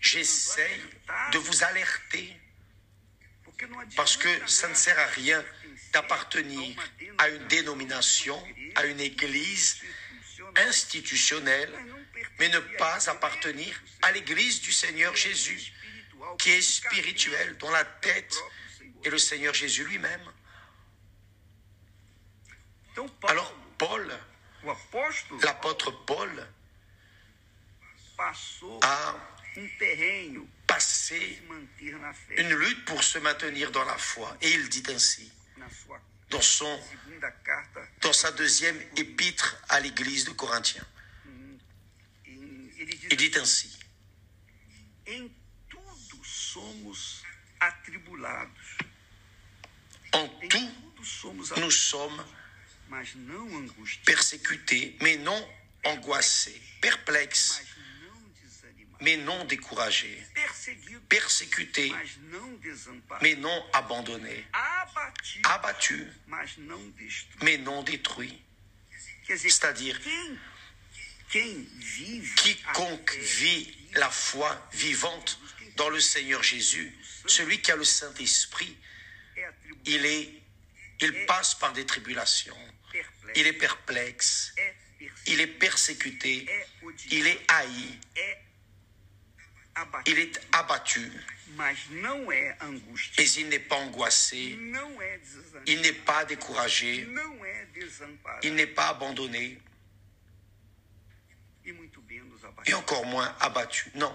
J'essaye 0.00 0.80
de 1.32 1.38
vous 1.38 1.64
alerter 1.64 2.36
parce 3.96 4.16
que 4.16 4.28
ça 4.46 4.68
ne 4.68 4.74
sert 4.74 4.98
à 4.98 5.06
rien 5.06 5.44
d'appartenir 5.92 6.76
à 7.18 7.28
une 7.28 7.46
dénomination, 7.48 8.40
à 8.76 8.84
une 8.86 9.00
église 9.00 9.80
institutionnelle, 10.56 11.72
mais 12.38 12.48
ne 12.48 12.60
pas 12.78 13.08
appartenir 13.10 13.80
à 14.02 14.12
l'église 14.12 14.60
du 14.60 14.72
Seigneur 14.72 15.14
Jésus, 15.16 15.72
qui 16.38 16.50
est 16.50 16.62
spirituelle, 16.62 17.56
dont 17.58 17.70
la 17.70 17.84
tête 17.84 18.36
est 19.04 19.10
le 19.10 19.18
Seigneur 19.18 19.54
Jésus 19.54 19.84
lui-même. 19.84 20.32
Alors 23.28 23.54
Paul, 23.78 24.12
l'apôtre 25.42 25.90
Paul, 26.04 26.46
a 28.82 29.14
passé 30.66 31.42
une 32.36 32.54
lutte 32.54 32.84
pour 32.84 33.02
se 33.04 33.18
maintenir 33.18 33.70
dans 33.70 33.84
la 33.84 33.96
foi. 33.96 34.36
Et 34.42 34.50
il 34.50 34.68
dit 34.68 34.82
ainsi, 34.88 35.30
dans, 36.30 36.40
son, 36.40 36.80
dans 38.00 38.12
sa 38.12 38.32
deuxième 38.32 38.80
épître 38.96 39.56
à 39.68 39.78
l'église 39.80 40.24
de 40.24 40.32
Corinthiens. 40.32 40.86
Il 42.26 43.16
dit 43.16 43.32
ainsi, 43.36 43.78
en 50.12 50.28
tout, 50.28 50.70
nous 51.56 51.70
sommes 51.70 52.24
persécutés, 54.04 54.96
mais 55.00 55.16
non 55.16 55.48
angoissés, 55.84 56.60
perplexes, 56.80 57.62
mais 59.00 59.16
non 59.16 59.44
découragés, 59.44 60.26
persécutés, 61.08 61.92
mais 63.22 63.36
non 63.36 63.64
abandonnés, 63.72 64.44
abattus, 65.44 66.06
mais 67.42 67.58
non 67.58 67.82
détruits. 67.82 68.40
C'est-à-dire, 69.28 70.00
quiconque 71.30 73.14
vit 73.16 73.76
la 73.94 74.10
foi 74.10 74.68
vivante 74.72 75.38
dans 75.76 75.90
le 75.90 76.00
Seigneur 76.00 76.42
Jésus, 76.42 76.92
celui 77.26 77.60
qui 77.60 77.70
a 77.70 77.76
le 77.76 77.84
Saint-Esprit, 77.84 78.76
il 79.84 80.04
est, 80.04 80.32
il 81.00 81.26
passe 81.26 81.54
par 81.54 81.72
des 81.72 81.86
tribulations, 81.86 82.56
il 83.34 83.46
est 83.46 83.52
perplexe, 83.52 84.54
il 85.26 85.40
est 85.40 85.46
persécuté, 85.46 86.46
il 87.10 87.26
est 87.26 87.40
haï, 87.48 87.98
il 90.06 90.18
est 90.18 90.40
abattu, 90.52 91.10
mais 91.56 91.74
il 93.36 93.48
n'est 93.48 93.58
pas 93.58 93.76
angoissé, 93.76 94.58
il 95.66 95.80
n'est 95.80 95.92
pas 95.92 96.24
découragé, 96.24 97.08
il 98.42 98.54
n'est 98.54 98.66
pas 98.66 98.88
abandonné, 98.88 99.60
et 102.66 102.74
encore 102.74 103.04
moins 103.06 103.36
abattu. 103.40 103.90
Non. 103.94 104.14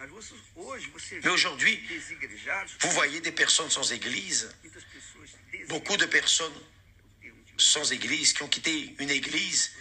Mais 0.00 1.28
aujourd'hui, 1.28 1.80
vous 2.80 2.90
voyez 2.90 3.20
des 3.20 3.32
personnes 3.32 3.70
sans 3.70 3.92
église, 3.92 4.54
beaucoup 5.68 5.96
de 5.96 6.06
personnes 6.06 6.54
sans 7.58 7.92
église 7.92 8.32
qui 8.32 8.42
ont 8.42 8.48
quitté 8.48 8.94
une 8.98 9.10
église, 9.10 9.72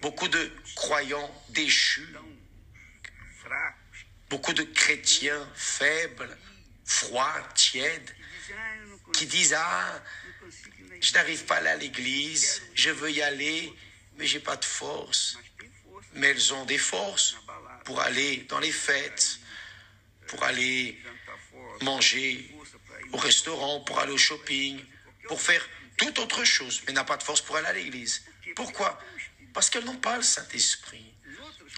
beaucoup 0.00 0.28
de 0.28 0.52
croyants 0.74 1.44
déchus, 1.50 2.08
beaucoup 4.30 4.52
de 4.52 4.62
chrétiens 4.62 5.48
faibles, 5.54 6.36
froids, 6.84 7.48
tièdes, 7.54 8.14
qui 9.12 9.26
disent 9.26 9.54
Ah, 9.54 10.02
je 11.00 11.12
n'arrive 11.12 11.44
pas 11.44 11.56
à 11.56 11.70
à 11.70 11.76
l'église, 11.76 12.62
je 12.74 12.90
veux 12.90 13.10
y 13.10 13.22
aller, 13.22 13.72
mais 14.16 14.26
j'ai 14.26 14.40
pas 14.40 14.56
de 14.56 14.64
force. 14.64 15.38
Mais 16.14 16.28
elles 16.28 16.54
ont 16.54 16.64
des 16.64 16.78
forces 16.78 17.36
pour 17.84 18.00
aller 18.00 18.38
dans 18.48 18.58
les 18.58 18.72
fêtes, 18.72 19.38
pour 20.28 20.42
aller 20.44 21.00
manger 21.82 22.54
au 23.12 23.18
restaurant, 23.18 23.80
pour 23.80 23.98
aller 23.98 24.12
au 24.12 24.18
shopping, 24.18 24.82
pour 25.28 25.40
faire 25.40 25.66
toute 26.06 26.18
autre 26.18 26.44
chose, 26.44 26.82
mais 26.86 26.92
n'a 26.92 27.04
pas 27.04 27.16
de 27.16 27.22
force 27.22 27.40
pour 27.40 27.56
aller 27.56 27.66
à 27.66 27.72
l'église. 27.72 28.24
Pourquoi? 28.56 28.98
Parce 29.52 29.70
qu'elles 29.70 29.84
n'ont 29.84 29.96
pas 29.96 30.16
le 30.16 30.22
Saint-Esprit. 30.22 31.04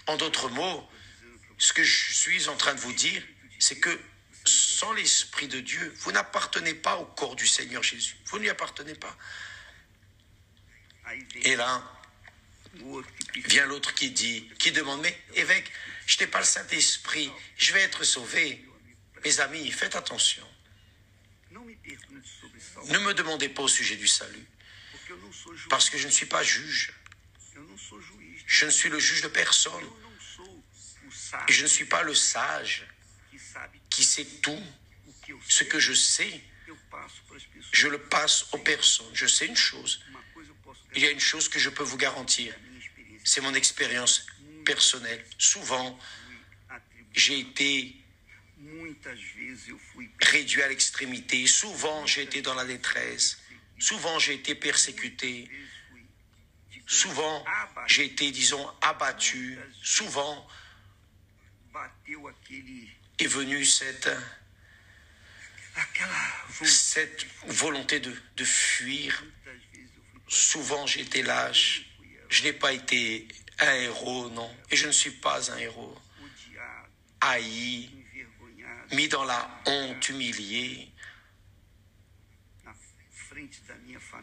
En 0.07 0.17
d'autres 0.17 0.49
mots, 0.49 0.89
ce 1.57 1.73
que 1.73 1.83
je 1.83 2.13
suis 2.13 2.47
en 2.47 2.55
train 2.55 2.73
de 2.73 2.79
vous 2.79 2.93
dire, 2.93 3.21
c'est 3.59 3.79
que 3.79 3.99
sans 4.45 4.93
l'Esprit 4.93 5.47
de 5.47 5.59
Dieu, 5.59 5.93
vous 5.99 6.11
n'appartenez 6.11 6.73
pas 6.73 6.97
au 6.97 7.05
corps 7.05 7.35
du 7.35 7.47
Seigneur 7.47 7.81
Jésus. 7.81 8.15
Vous 8.25 8.39
n'y 8.39 8.49
appartenez 8.49 8.95
pas. 8.95 9.17
Et 11.43 11.55
là, 11.55 11.83
vient 13.35 13.65
l'autre 13.65 13.93
qui 13.93 14.11
dit, 14.11 14.49
qui 14.59 14.71
demande, 14.71 15.01
mais 15.01 15.17
évêque, 15.35 15.71
je 16.05 16.19
n'ai 16.19 16.27
pas 16.27 16.39
le 16.39 16.45
Saint-Esprit, 16.45 17.31
je 17.57 17.73
vais 17.73 17.81
être 17.81 18.03
sauvé. 18.03 18.63
Mes 19.23 19.39
amis, 19.39 19.71
faites 19.71 19.95
attention. 19.95 20.47
Ne 22.87 22.99
me 22.99 23.13
demandez 23.13 23.49
pas 23.49 23.63
au 23.63 23.67
sujet 23.67 23.95
du 23.95 24.07
salut, 24.07 24.45
parce 25.69 25.89
que 25.89 25.97
je 25.97 26.07
ne 26.07 26.11
suis 26.11 26.25
pas 26.25 26.43
juge. 26.43 26.93
Je 28.47 28.65
ne 28.65 28.71
suis 28.71 28.89
le 28.89 28.99
juge 28.99 29.21
de 29.21 29.27
personne. 29.27 29.83
Je 31.49 31.63
ne 31.63 31.67
suis 31.67 31.85
pas 31.85 32.03
le 32.03 32.13
sage 32.13 32.85
qui 33.89 34.03
sait 34.03 34.25
tout. 34.41 34.63
Ce 35.47 35.63
que 35.63 35.79
je 35.79 35.93
sais, 35.93 36.41
je 37.71 37.87
le 37.87 37.99
passe 37.99 38.47
aux 38.51 38.59
personnes. 38.59 39.13
Je 39.13 39.25
sais 39.25 39.45
une 39.45 39.55
chose. 39.55 40.03
Il 40.95 41.01
y 41.01 41.07
a 41.07 41.11
une 41.11 41.19
chose 41.19 41.49
que 41.49 41.59
je 41.59 41.69
peux 41.69 41.83
vous 41.83 41.97
garantir. 41.97 42.53
C'est 43.23 43.41
mon 43.41 43.53
expérience 43.53 44.27
personnelle. 44.65 45.25
Souvent, 45.37 45.99
j'ai 47.13 47.39
été 47.39 47.95
réduit 50.21 50.61
à 50.61 50.67
l'extrémité. 50.67 51.45
Souvent, 51.47 52.05
j'ai 52.05 52.23
été 52.23 52.41
dans 52.41 52.53
la 52.53 52.65
détresse. 52.65 53.39
Souvent, 53.79 54.19
j'ai 54.19 54.33
été 54.33 54.55
persécuté. 54.55 55.49
Souvent, 56.87 57.43
j'ai 57.87 58.05
été, 58.05 58.31
disons, 58.31 58.67
abattu. 58.81 59.57
Souvent, 59.81 60.47
est 63.19 63.27
venue 63.27 63.65
cette, 63.65 64.09
cette 66.63 67.25
volonté 67.47 67.99
de, 67.99 68.15
de 68.37 68.45
fuir. 68.45 69.23
Souvent, 70.27 70.85
j'ai 70.87 71.01
été 71.01 71.21
lâche. 71.21 71.85
Je 72.29 72.43
n'ai 72.43 72.53
pas 72.53 72.73
été 72.73 73.27
un 73.59 73.73
héros, 73.73 74.29
non. 74.29 74.53
Et 74.71 74.75
je 74.75 74.87
ne 74.87 74.91
suis 74.91 75.11
pas 75.11 75.51
un 75.51 75.57
héros. 75.57 75.97
Haï, 77.21 77.89
mis 78.91 79.07
dans 79.07 79.23
la 79.23 79.61
honte, 79.65 80.09
humilié, 80.09 80.91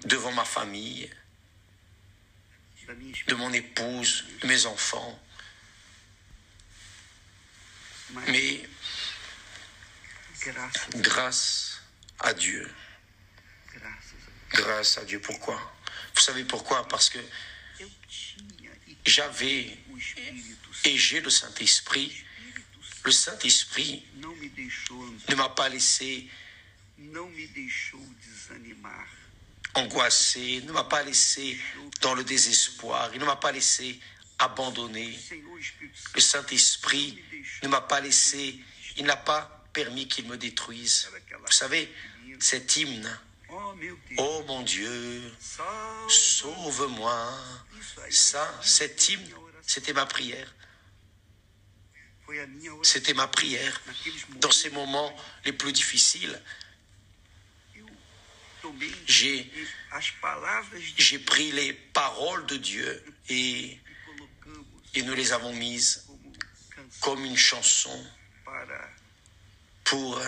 devant 0.04 0.32
ma 0.32 0.44
famille, 0.44 1.10
de 3.26 3.34
mon 3.34 3.52
épouse, 3.52 4.24
de 4.42 4.46
mes 4.46 4.66
enfants. 4.66 5.20
Mais 8.28 8.68
grâce 10.96 11.80
à 12.20 12.34
Dieu. 12.34 12.70
Grâce 14.50 14.98
à 14.98 15.04
Dieu. 15.04 15.20
Pourquoi? 15.20 15.74
Vous 16.14 16.20
savez 16.20 16.44
pourquoi? 16.44 16.86
Parce 16.88 17.08
que 17.08 17.18
j'avais 19.06 19.78
et 20.84 20.98
j'ai 20.98 21.20
le 21.20 21.30
Saint-Esprit. 21.30 22.24
Le 23.04 23.10
Saint-Esprit 23.10 24.04
ne 25.28 25.34
m'a 25.34 25.48
pas 25.48 25.68
laissé 25.68 26.28
angoissé, 29.74 30.62
ne 30.62 30.72
m'a 30.72 30.84
pas 30.84 31.02
laissé 31.02 31.58
dans 32.00 32.14
le 32.14 32.22
désespoir, 32.24 33.10
il 33.14 33.20
ne 33.20 33.24
m'a 33.24 33.36
pas 33.36 33.52
laissé 33.52 33.98
Santo, 34.38 34.88
Le 36.14 36.20
Saint-Esprit 36.20 37.18
ne 37.62 37.68
m'a 37.68 37.80
pas 37.80 38.00
laissé, 38.00 38.58
il 38.96 39.04
n'a 39.04 39.16
pas 39.16 39.64
permis 39.72 40.08
qu'il 40.08 40.26
me 40.28 40.36
détruise. 40.36 41.08
Vous 41.44 41.52
savez, 41.52 41.92
cet 42.40 42.76
hymne, 42.76 43.18
oh 43.50 43.74
Oh 44.18 44.44
mon 44.46 44.62
Dieu, 44.62 45.32
sauve-moi. 46.08 47.38
Ça, 48.10 48.60
cet 48.62 49.08
hymne, 49.08 49.30
c'était 49.66 49.92
ma 49.92 50.06
prière. 50.06 50.52
Foi 52.21 52.21
a 52.21 52.21
minha 52.21 52.21
oração. 52.21 52.21
C'était 52.82 53.14
ma 53.14 53.28
prière. 53.28 53.80
Dans 54.36 54.50
ces 54.50 54.70
moments 54.70 55.14
les 55.44 55.52
plus 55.52 55.72
difficiles, 55.72 56.40
J'ai- 59.06 59.50
pris 61.18 61.50
les 61.52 61.72
paroles 61.72 62.46
de 62.46 62.56
Dieu 62.56 63.04
et, 63.28 63.78
et 64.94 65.02
nous 65.02 65.14
les 65.14 65.32
avons 65.32 65.52
mises 65.52 66.06
comme 67.00 67.24
une 67.24 67.36
chanson 67.36 68.06
pour 69.84 70.20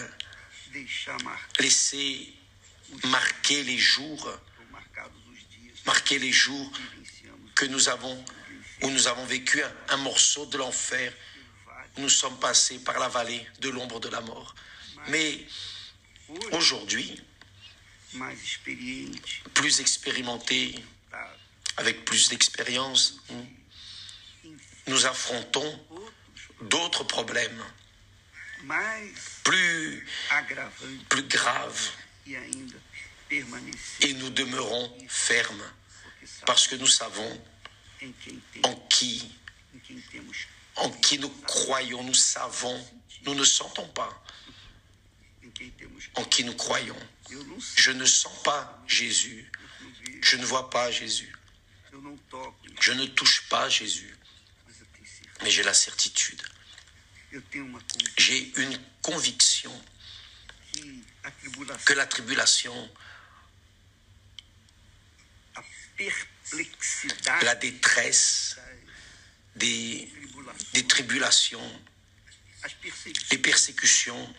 laisser 1.60 2.34
marquer 3.04 3.62
les 3.62 3.78
jours, 3.78 4.38
marquer 5.86 6.18
les 6.18 6.32
jours 6.32 6.70
que 7.54 7.66
nous 7.66 7.88
avons, 7.88 8.24
où 8.82 8.90
nous 8.90 9.06
avons 9.06 9.24
vécu 9.26 9.62
un, 9.88 9.96
morceau 9.98 10.46
de 10.46 10.58
l'enfer, 10.58 11.12
nous 11.98 12.08
sommes 12.08 12.38
passés 12.38 12.78
par 12.78 12.98
la 12.98 13.08
vallée 13.08 13.46
de 13.60 13.68
l'ombre 13.68 14.00
de 14.00 14.08
la 14.08 14.20
mort. 14.20 14.54
Mais 15.08 15.46
aujourd'hui, 16.52 17.22
plus 19.54 19.80
expérimentés, 19.80 20.74
avec 21.76 22.04
plus 22.04 22.28
d'expérience, 22.28 23.16
nous 24.86 25.06
affrontons 25.06 25.80
d'autres 26.62 27.04
problèmes 27.04 27.64
plus, 29.42 30.06
plus 31.08 31.22
graves 31.24 31.90
et 34.00 34.14
nous 34.14 34.30
demeurons 34.30 34.96
fermes 35.08 35.64
parce 36.46 36.68
que 36.68 36.76
nous 36.76 36.86
savons 36.86 37.44
en 38.62 38.74
qui, 38.88 39.30
en 40.76 40.90
qui 40.90 41.18
nous 41.18 41.28
croyons, 41.28 42.02
nous 42.02 42.14
savons, 42.14 42.88
nous 43.22 43.34
ne 43.34 43.44
sentons 43.44 43.86
pas. 43.88 44.24
En 46.16 46.24
qui 46.24 46.44
nous 46.44 46.54
croyons. 46.54 46.96
Je 47.76 47.90
ne 47.90 48.04
sens 48.04 48.42
pas 48.42 48.82
Jésus, 48.86 49.50
je 50.22 50.36
ne 50.36 50.44
vois 50.44 50.70
pas 50.70 50.90
Jésus, 50.90 51.34
je 52.80 52.92
ne 52.92 53.06
touche 53.06 53.48
pas 53.48 53.68
Jésus, 53.68 54.16
mais 55.42 55.50
j'ai 55.50 55.62
la 55.62 55.74
certitude, 55.74 56.42
j'ai 58.18 58.52
une 58.60 58.78
conviction 59.02 59.72
que 61.84 61.92
la 61.94 62.06
tribulation, 62.06 62.90
la 67.42 67.54
détresse 67.54 68.58
des, 69.56 70.08
des 70.72 70.86
tribulations, 70.86 71.80
les 73.30 73.38
persécutions, 73.38 74.34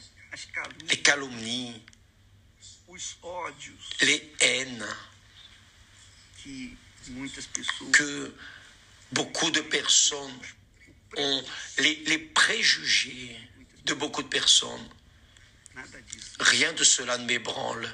les 0.90 1.02
calomnies, 1.02 1.82
les 4.02 4.34
haines 4.42 4.88
que 7.92 8.34
beaucoup 9.12 9.52
de 9.52 9.62
personnes 9.62 10.40
ont, 11.18 11.44
les, 11.78 12.18
préjugés 12.18 13.40
de 13.86 13.94
beaucoup 13.94 14.24
de 14.24 14.28
personnes. 14.28 14.90
Rien 16.40 16.74
de 16.74 16.84
cela 16.84 17.18
ne 17.18 17.26
m'ébranle. 17.26 17.88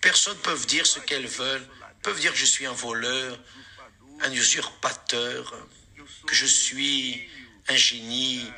Personnes 0.00 0.38
peuvent 0.38 0.66
dire 0.66 0.86
ce 0.86 1.00
qu'elles 1.00 1.26
veulent, 1.26 1.66
peuvent 2.02 2.20
dire 2.20 2.32
que 2.32 2.38
je 2.38 2.44
suis 2.44 2.66
un 2.66 2.72
voleur, 2.72 3.38
un 4.20 4.32
usurpateur, 4.32 5.68
que 6.26 6.34
je 6.34 6.46
suis 6.46 7.28
un 7.68 7.76
génie, 7.76 8.50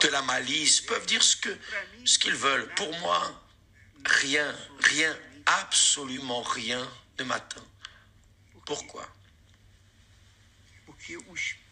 de 0.00 0.08
la 0.08 0.22
malice, 0.22 0.80
peuvent 0.82 1.06
dire 1.06 1.22
ce 1.22 1.36
que 1.36 1.56
ce 2.04 2.18
qu'ils 2.18 2.34
veulent. 2.34 2.72
Pour 2.74 2.96
moi, 3.00 3.44
rien, 4.04 4.56
rien, 4.80 5.18
absolument 5.46 6.42
rien 6.42 6.88
ne 7.18 7.24
m'atteint. 7.24 7.66
Pourquoi? 8.66 9.08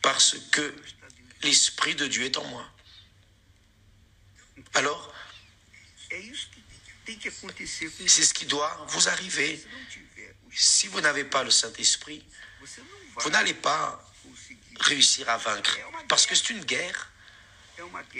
Parce 0.02 0.36
que 0.50 0.74
l'Esprit 1.42 1.94
de 1.94 2.06
Dieu 2.06 2.24
est 2.24 2.36
en 2.36 2.44
moi. 2.44 2.68
Alors, 4.74 5.14
c'est 8.06 8.24
ce 8.24 8.34
qui 8.34 8.46
doit 8.46 8.86
vous 8.88 9.08
arriver. 9.08 9.64
Si 10.52 10.88
vous 10.88 11.00
n'avez 11.00 11.24
pas 11.24 11.44
le 11.44 11.50
Saint-Esprit, 11.50 12.24
vous 13.20 13.30
n'allez 13.30 13.54
pas 13.54 14.04
réussir 14.80 15.28
à 15.28 15.36
vaincre. 15.38 15.78
Parce 16.08 16.26
que 16.26 16.34
c'est 16.34 16.50
une 16.50 16.64
guerre. 16.64 17.10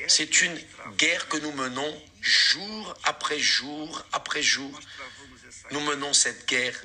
C'est 0.07 0.43
une 0.43 0.61
guerre 0.97 1.29
que 1.29 1.37
nous 1.39 1.53
menons 1.53 2.03
jour 2.21 2.95
après 3.05 3.39
jour 3.39 4.05
après 4.13 4.43
jour. 4.43 4.79
Nous 5.71 5.81
menons 5.81 6.13
cette 6.13 6.49
guerre 6.49 6.81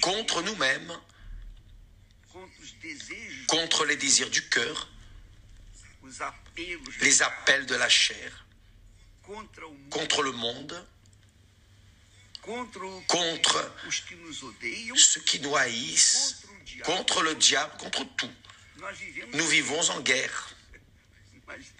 contre 0.00 0.42
nous-mêmes, 0.42 0.96
contre 3.48 3.84
les 3.84 3.96
désirs 3.96 4.30
du 4.30 4.48
cœur, 4.48 4.88
les 7.00 7.22
appels 7.22 7.66
de 7.66 7.74
la 7.74 7.88
chair, 7.88 8.46
contre 9.90 10.22
le 10.22 10.32
monde, 10.32 10.86
contre 12.42 13.72
ceux 14.96 15.20
qui 15.22 15.40
nous 15.40 15.56
haïssent. 15.56 16.46
Contre 16.84 17.22
le 17.22 17.34
diable, 17.34 17.72
contre 17.78 18.04
tout. 18.16 18.30
Nous 19.32 19.46
vivons 19.46 19.80
en 19.90 20.00
guerre, 20.00 20.54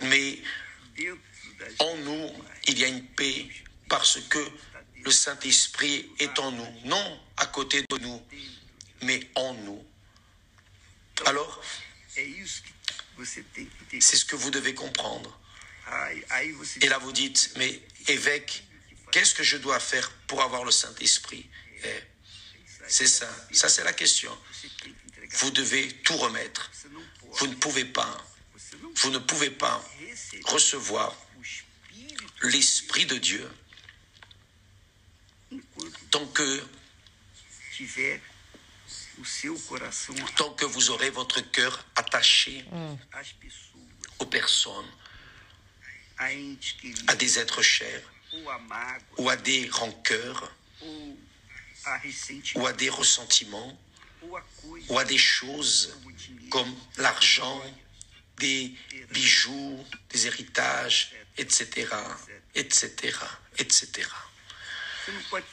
mais 0.02 0.38
en 1.78 1.96
nous, 1.98 2.30
il 2.66 2.78
y 2.78 2.84
a 2.84 2.88
une 2.88 3.06
paix 3.06 3.48
parce 3.88 4.20
que 4.28 4.38
le 5.04 5.10
Saint-Esprit 5.10 6.10
est 6.18 6.38
en 6.38 6.52
nous, 6.52 6.80
non 6.84 7.20
à 7.36 7.46
côté 7.46 7.82
de 7.88 7.98
nous, 7.98 8.22
mais 9.02 9.26
en 9.34 9.54
nous. 9.54 9.84
Alors, 11.26 11.62
c'est 12.14 14.16
ce 14.16 14.24
que 14.24 14.36
vous 14.36 14.50
devez 14.50 14.74
comprendre. 14.74 15.38
Et 16.82 16.88
là, 16.88 16.98
vous 16.98 17.12
dites, 17.12 17.52
mais 17.56 17.80
évêque, 18.08 18.64
qu'est-ce 19.10 19.34
que 19.34 19.42
je 19.42 19.56
dois 19.56 19.80
faire 19.80 20.10
pour 20.26 20.42
avoir 20.42 20.64
le 20.64 20.70
Saint-Esprit? 20.70 21.48
Eh, 21.82 22.00
C'est 22.90 23.06
ça, 23.06 23.28
ça 23.52 23.68
c'est 23.68 23.84
la 23.84 23.92
question. 23.92 24.36
Vous 25.34 25.50
devez 25.52 25.92
tout 26.02 26.16
remettre. 26.16 26.70
Vous 27.34 27.46
ne 27.46 27.54
pouvez 27.54 27.84
pas, 27.84 28.16
vous 28.96 29.10
ne 29.10 29.18
pouvez 29.18 29.50
pas 29.50 29.80
recevoir 30.46 31.16
l'Esprit 32.42 33.06
de 33.06 33.16
Dieu 33.16 33.48
tant 36.10 36.26
que, 36.26 36.64
tant 40.36 40.50
que 40.54 40.64
vous 40.64 40.90
aurez 40.90 41.10
votre 41.10 41.40
cœur 41.52 41.84
attaché 41.94 42.64
aux 44.18 44.26
personnes, 44.26 44.90
à 46.18 47.14
des 47.14 47.38
êtres 47.38 47.62
chers, 47.62 48.02
ou 49.16 49.30
à 49.30 49.36
des 49.36 49.68
rancœurs, 49.68 50.52
ou 52.54 52.66
à 52.66 52.72
des 52.72 52.90
ressentiments, 52.90 53.78
ou 54.88 54.98
à 54.98 55.04
des 55.04 55.18
choses 55.18 55.96
comme 56.50 56.74
l'argent, 56.96 57.62
des 58.38 58.74
bijoux, 59.10 59.84
des 60.10 60.26
héritages, 60.26 61.12
etc., 61.36 61.88
etc., 62.54 63.16
etc. 63.58 64.08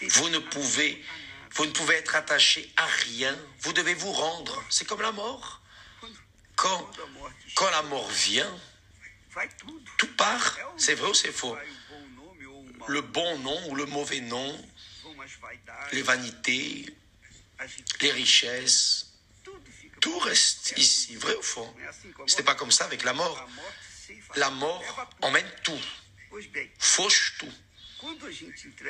Vous 0.02 0.30
ne 0.30 0.40
pouvez, 0.40 1.04
vous 1.52 1.66
ne 1.66 1.72
pouvez 1.72 1.96
être 1.96 2.16
attaché 2.16 2.72
à 2.78 2.86
rien. 2.86 3.38
Vous 3.62 3.74
devez 3.74 3.94
vous 3.94 4.12
rendre. 4.12 4.64
C'est 4.70 4.86
comme 4.86 5.02
la 5.02 5.12
mort. 5.12 5.62
Quand, 6.56 6.90
quand 7.56 7.70
la 7.70 7.84
mort 7.84 8.10
vient, 8.10 8.60
tout 9.98 10.16
part. 10.16 10.58
C'est 10.78 10.96
vrai 10.96 11.10
ou 11.10 11.14
c'est 11.14 11.32
faux? 11.32 11.58
Le 12.88 13.02
bon 13.02 13.40
nom 13.40 13.70
ou 13.70 13.76
le 13.76 13.86
mauvais 13.86 14.22
nom, 14.22 14.70
les 15.92 16.02
vanités, 16.02 16.86
les 18.02 18.12
richesses, 18.12 19.14
tout 20.00 20.20
reste 20.20 20.74
ici, 20.78 21.16
vrai 21.16 21.34
au 21.36 21.42
fond. 21.42 21.74
Ce 22.28 22.38
n'est 22.38 22.44
pas 22.44 22.56
comme 22.56 22.72
ça 22.72 22.86
avec 22.86 23.04
la 23.04 23.14
mort. 23.14 23.48
La 24.36 24.50
mort 24.50 24.84
emmène 25.22 25.50
tout, 25.64 25.80
fauche 26.78 27.38
tout. 27.40 27.54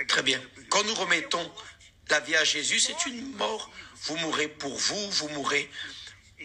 Très 0.07 0.23
bien. 0.23 0.41
Quand 0.69 0.83
nous 0.83 0.95
remettons 0.95 1.51
la 2.09 2.19
vie 2.19 2.35
à 2.35 2.43
Jésus, 2.43 2.79
c'est 2.79 3.05
une 3.05 3.33
mort. 3.35 3.71
Vous 4.03 4.17
mourrez 4.17 4.47
pour 4.47 4.77
vous, 4.77 5.11
vous 5.11 5.29
mourrez 5.29 5.69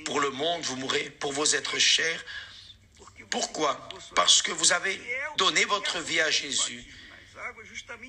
pour 0.05 0.21
le 0.21 0.31
monde, 0.31 0.63
vous 0.63 0.77
mourrez 0.77 1.11
pour 1.11 1.33
vos 1.33 1.45
êtres 1.45 1.79
chers. 1.79 2.25
Pourquoi? 3.31 3.89
Parce 4.15 4.43
que 4.43 4.53
vous 4.53 4.73
avez 4.73 5.01
donné 5.37 5.65
votre 5.65 5.99
vie 6.01 6.21
à 6.21 6.31
Jésus. 6.31 6.85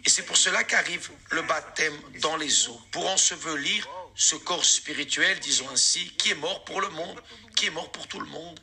Et 0.05 0.09
c'est 0.09 0.23
pour 0.23 0.37
cela 0.37 0.63
qu'arrive 0.63 1.09
le 1.31 1.41
baptême 1.41 1.97
dans 2.19 2.37
les 2.37 2.67
eaux, 2.67 2.81
pour 2.91 3.07
ensevelir 3.07 3.87
ce 4.15 4.35
corps 4.35 4.63
spirituel, 4.63 5.39
disons 5.39 5.69
ainsi, 5.69 6.09
qui 6.17 6.31
est 6.31 6.35
mort 6.35 6.63
pour 6.65 6.81
le 6.81 6.89
monde, 6.89 7.21
qui 7.55 7.67
est 7.67 7.71
mort 7.71 7.91
pour 7.91 8.07
tout 8.07 8.19
le 8.19 8.27
monde, 8.27 8.59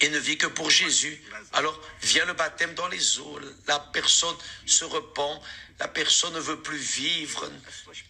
et 0.00 0.08
ne 0.08 0.18
vit 0.18 0.38
que 0.38 0.46
pour 0.46 0.70
Jésus. 0.70 1.20
Alors 1.52 1.78
vient 2.02 2.24
le 2.24 2.32
baptême 2.32 2.74
dans 2.74 2.88
les 2.88 3.18
eaux, 3.18 3.38
la 3.66 3.78
personne 3.78 4.36
se 4.64 4.84
repent, 4.84 5.40
la 5.78 5.88
personne 5.88 6.32
ne 6.34 6.40
veut 6.40 6.60
plus 6.62 6.78
vivre, 6.78 7.50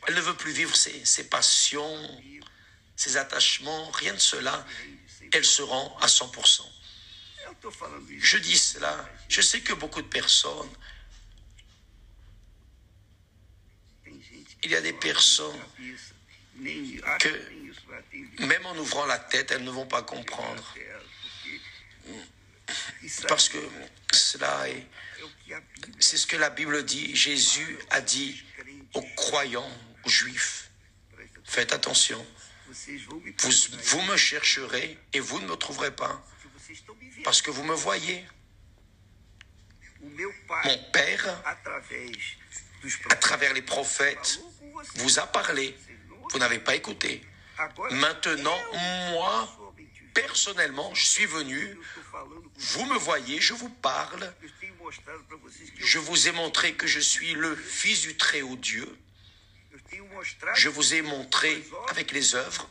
elle 0.06 0.14
ne 0.14 0.20
veut 0.20 0.36
plus 0.36 0.52
vivre 0.52 0.74
ses, 0.76 1.24
passions, 1.24 2.22
ses 2.94 3.16
attachements, 3.16 3.90
rien 3.90 4.14
de 4.14 4.18
cela, 4.18 4.64
elle 5.32 5.44
se 5.44 5.62
rend 5.62 5.96
à 6.00 6.06
100%. 6.06 6.62
Je 8.18 8.38
dis 8.38 8.58
cela, 8.58 9.08
je 9.28 9.40
sais 9.40 9.60
que 9.60 9.72
beaucoup 9.72 10.02
de 10.02 10.08
personnes, 10.08 10.70
il 14.66 14.72
y 14.72 14.74
a 14.74 14.80
des 14.80 14.92
personnes 14.92 15.60
que, 17.20 18.44
même 18.44 18.66
en 18.66 18.76
ouvrant 18.76 19.06
la 19.06 19.18
tête, 19.18 19.52
elles 19.52 19.62
ne 19.62 19.70
vont 19.70 19.86
pas 19.86 20.02
comprendre. 20.02 20.74
Parce 23.28 23.48
que 23.48 23.58
cela 24.12 24.68
est, 24.68 24.84
c'est 26.00 26.16
ce 26.16 26.26
que 26.26 26.36
la 26.36 26.50
Bible 26.50 26.84
dit. 26.84 27.14
Jésus 27.14 27.78
a 27.90 28.00
dit 28.00 28.42
aux 28.94 29.06
croyants, 29.14 29.70
aux 30.04 30.08
juifs, 30.08 30.68
faites 31.44 31.72
attention, 31.72 32.26
vous, 32.68 33.52
vous 33.84 34.02
me 34.02 34.16
chercherez 34.16 34.98
et 35.12 35.20
vous 35.20 35.40
ne 35.40 35.46
me 35.46 35.54
trouverez 35.54 35.94
pas 35.94 36.26
parce 37.22 37.40
que 37.40 37.52
vous 37.52 37.62
me 37.62 37.74
voyez. 37.74 38.24
Mon 40.02 40.78
Père, 40.92 41.42
à 43.10 43.16
travers 43.16 43.52
les 43.54 43.62
prophètes, 43.62 44.40
vous 44.96 45.18
a 45.18 45.26
parlé. 45.26 45.76
Vous 46.32 46.38
n'avez 46.38 46.58
pas 46.58 46.74
écouté. 46.74 47.22
Maintenant, 47.90 48.58
moi, 49.10 49.48
personnellement, 50.14 50.94
je 50.94 51.04
suis 51.04 51.26
venu. 51.26 51.78
Vous 52.56 52.84
me 52.86 52.98
voyez, 52.98 53.40
je 53.40 53.54
vous 53.54 53.70
parle. 53.70 54.32
Je 55.78 55.98
vous 55.98 56.28
ai 56.28 56.32
montré 56.32 56.74
que 56.74 56.86
je 56.86 57.00
suis 57.00 57.32
le 57.34 57.54
Fils 57.56 58.02
du 58.02 58.16
Très-Haut 58.16 58.56
Dieu. 58.56 58.86
Je 60.54 60.68
vous 60.68 60.94
ai 60.94 61.02
montré 61.02 61.64
avec 61.88 62.12
les 62.12 62.34
œuvres. 62.34 62.68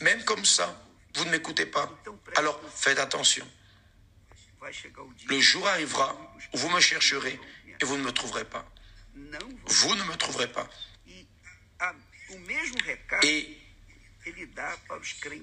Même 0.00 0.24
comme 0.24 0.44
ça, 0.44 0.82
vous 1.14 1.24
ne 1.24 1.30
m'écoutez 1.30 1.66
pas. 1.66 1.90
Alors 2.36 2.60
faites 2.74 2.98
attention. 2.98 3.46
Le 5.28 5.40
jour 5.40 5.66
arrivera 5.68 6.16
où 6.52 6.58
vous 6.58 6.70
me 6.70 6.80
chercherez 6.80 7.38
et 7.80 7.84
vous 7.84 7.96
ne 7.96 8.02
me 8.02 8.12
trouverez 8.12 8.44
pas. 8.44 8.66
Vous 9.66 9.94
ne 9.94 10.04
me 10.04 10.16
trouverez 10.16 10.50
pas. 10.50 10.68
Et 13.22 13.58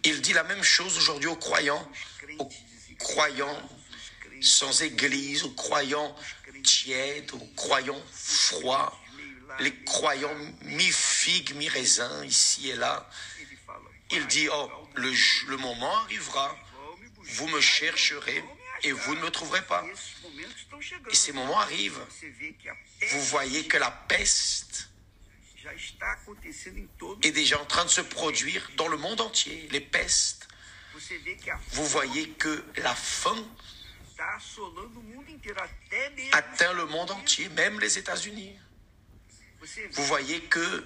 il 0.04 0.22
dit 0.22 0.34
la 0.34 0.44
même 0.44 0.64
chose 0.64 0.98
aujourd'hui 0.98 1.28
aux 1.28 1.36
croyants, 1.36 1.92
aux 2.40 2.50
croyants 3.00 3.70
sans 4.42 4.82
église, 4.82 5.44
aux 5.44 5.52
croyants 5.52 6.16
tièdes, 6.64 7.32
aux 7.34 7.48
croyants 7.56 8.02
froids, 8.12 8.98
les 9.60 9.76
croyants 9.84 10.36
mi-figue, 10.64 11.56
mi-raisin, 11.56 12.26
ici 12.26 12.70
et 12.70 12.76
là. 12.76 13.10
Il 14.10 14.26
dit, 14.28 14.50
oh, 14.52 14.70
le, 14.96 15.12
le 15.48 15.58
moment 15.58 15.96
arrivera, 15.98 16.58
vous 17.18 17.48
me 17.48 17.62
chercherez 17.62 18.44
et 18.84 18.92
vous 18.92 19.16
ne 19.16 19.22
me 19.22 19.30
trouverez 19.30 19.62
pas. 19.64 19.86
Et 21.10 21.16
ces 21.16 21.32
moments 21.32 21.60
arrivent. 21.60 22.00
Vous 23.12 23.22
voyez 23.26 23.68
que 23.68 23.78
la 23.78 23.92
peste 23.92 24.91
est 27.24 27.32
déjà 27.32 27.62
en 27.62 27.66
train 27.66 27.86
de 27.86 27.90
se 27.90 28.02
produire 28.02 28.70
dans 28.78 28.88
le 28.88 28.98
monde 28.98 29.22
entier, 29.22 29.68
les 29.72 29.82
pestes. 29.82 30.48
Vous 31.72 31.86
voyez 31.86 32.30
que 32.32 32.64
la 32.78 32.96
faim 32.96 33.38
atteint 36.32 36.74
le 36.74 36.86
monde 36.86 37.12
entier, 37.12 37.50
même 37.50 37.80
les 37.80 37.98
États-Unis. 37.98 38.56
Vous 39.92 40.04
voyez 40.06 40.42
que 40.42 40.86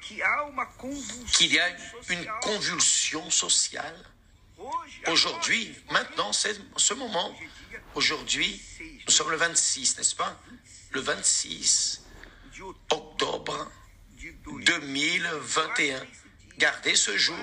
qu'il 0.00 1.52
y 1.52 1.58
a 1.58 1.76
une 2.08 2.26
convulsion 2.40 3.30
sociale. 3.30 4.04
Aujourd'hui, 5.06 5.74
maintenant, 5.90 6.32
c'est 6.32 6.58
ce 6.76 6.94
moment. 6.94 7.36
Aujourd'hui, 7.94 8.60
nous 9.06 9.12
sommes 9.12 9.30
le 9.30 9.36
26, 9.36 9.98
n'est-ce 9.98 10.16
pas? 10.16 10.40
Le 10.92 11.00
26 11.00 12.02
octobre 12.90 13.70
2021. 14.64 16.06
Gardez 16.58 16.94
ce 16.94 17.16
jour. 17.16 17.36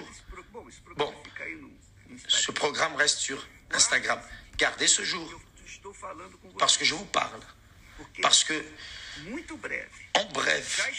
Bon, 0.96 1.14
ce 2.28 2.52
programme 2.52 2.96
reste 2.96 3.20
sur 3.20 3.46
Instagram. 3.72 4.20
Gardez 4.58 4.88
ce 4.88 5.04
jour. 5.04 5.30
Parce 6.58 6.78
que 6.78 6.86
je 6.86 6.96
vous 6.96 7.06
parle. 7.06 7.40
Parce 8.22 8.44
que 8.44 8.64
en 10.14 10.26
bref, 10.26 10.90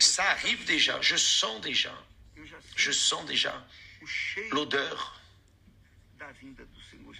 ça 0.00 0.24
arrive 0.30 0.64
déjà, 0.64 1.00
je 1.00 1.16
sens 1.16 1.60
déjà, 1.60 1.94
je 2.74 2.92
sens 2.92 3.24
déjà 3.26 3.66
l'odeur 4.50 5.20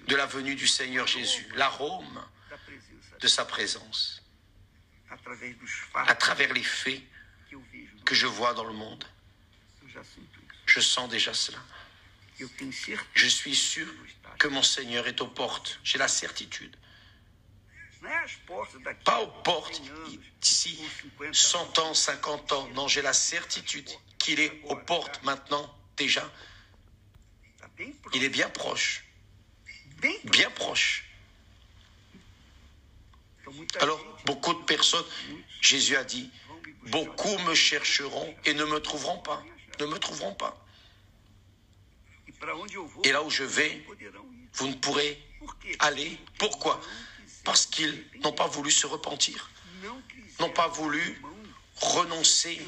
de 0.07 0.17
la 0.17 0.27
venue 0.27 0.55
du 0.55 0.67
Seigneur 0.67 1.07
Jésus, 1.07 1.47
l'arôme 1.55 2.25
de 3.21 3.29
sa 3.29 3.45
présence, 3.45 4.23
à 5.95 6.15
travers 6.15 6.53
les 6.53 6.63
faits 6.63 7.03
que 8.07 8.15
je 8.15 8.27
vois 8.27 8.55
dans 8.55 8.65
le 8.65 8.73
monde. 8.73 9.05
Je 10.65 10.81
sens 10.81 11.11
déjà 11.11 11.35
cela. 11.35 11.59
Je 13.15 13.27
suis 13.29 13.55
sûr 13.55 13.87
que 14.39 14.49
mon 14.49 14.63
Seigneur 14.63 15.07
est 15.07 15.21
aux 15.21 15.27
portes. 15.27 15.79
J'ai 15.85 15.99
la 15.99 16.09
certitude. 16.09 16.75
Pas 19.05 19.21
aux 19.21 19.43
portes 19.43 19.83
d'ici 20.41 20.79
100 21.33 21.79
ans, 21.81 21.93
50 21.93 22.53
ans. 22.53 22.69
Non, 22.69 22.89
j'ai 22.89 23.03
la 23.03 23.13
certitude 23.13 23.91
qu'il 24.19 24.41
est 24.41 24.63
aux 24.65 24.77
portes 24.77 25.23
maintenant 25.25 25.75
déjà. 25.97 26.31
Il 28.15 28.23
est 28.23 28.29
bien 28.29 28.49
proche. 28.49 29.05
Bien 30.25 30.51
proche. 30.51 31.05
Alors, 33.81 34.01
beaucoup 34.25 34.55
de 34.55 34.65
personnes, 34.65 35.05
Jésus 35.61 35.97
a 35.97 36.05
dit, 36.05 36.31
beaucoup 36.89 37.39
me 37.39 37.55
chercheront 37.55 38.35
et 38.45 38.55
ne 38.55 38.65
me 38.65 38.79
trouveront 38.81 39.19
pas. 39.19 39.43
Ne 39.81 39.87
me 39.87 39.99
trouveront 39.99 40.35
pas. 40.35 40.67
Et 43.05 43.13
là 43.13 43.23
où 43.23 43.31
je 43.31 43.45
vais, 43.45 43.85
vous 44.55 44.69
ne 44.69 44.75
pourrez 44.75 45.23
aller. 45.79 46.19
Pourquoi? 46.39 46.81
Parce 47.45 47.67
qu'ils 47.67 48.05
n'ont 48.23 48.33
pas 48.33 48.47
voulu 48.47 48.71
se 48.71 48.87
repentir, 48.87 49.51
n'ont 50.41 50.51
pas 50.51 50.69
voulu 50.69 51.23
renoncer 51.77 52.61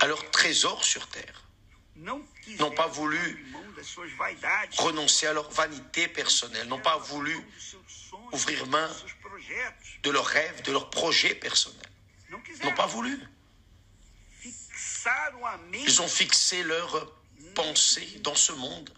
à 0.00 0.06
leur 0.06 0.30
trésor 0.30 0.84
sur 0.84 1.08
terre, 1.08 1.44
n'ont 1.96 2.70
pas 2.70 2.86
voulu 2.86 3.46
renoncer 4.78 5.26
à 5.26 5.32
leur 5.32 5.50
vanité 5.50 6.08
personnelle, 6.08 6.68
n'ont 6.68 6.80
pas 6.80 6.98
voulu 6.98 7.36
ouvrir 8.32 8.66
main 8.66 8.90
de 10.02 10.10
leurs 10.10 10.26
rêves, 10.26 10.62
de 10.62 10.72
leurs 10.72 10.90
projets 10.90 11.34
personnels, 11.34 11.85
n'ont 12.64 12.74
pas 12.74 12.86
voulu. 12.86 13.18
Ils 15.74 16.02
ont 16.02 16.08
fixé 16.08 16.62
leur 16.62 17.12
pensée 17.54 18.20
dans 18.22 18.34
ce 18.34 18.52
monde. 18.52 18.90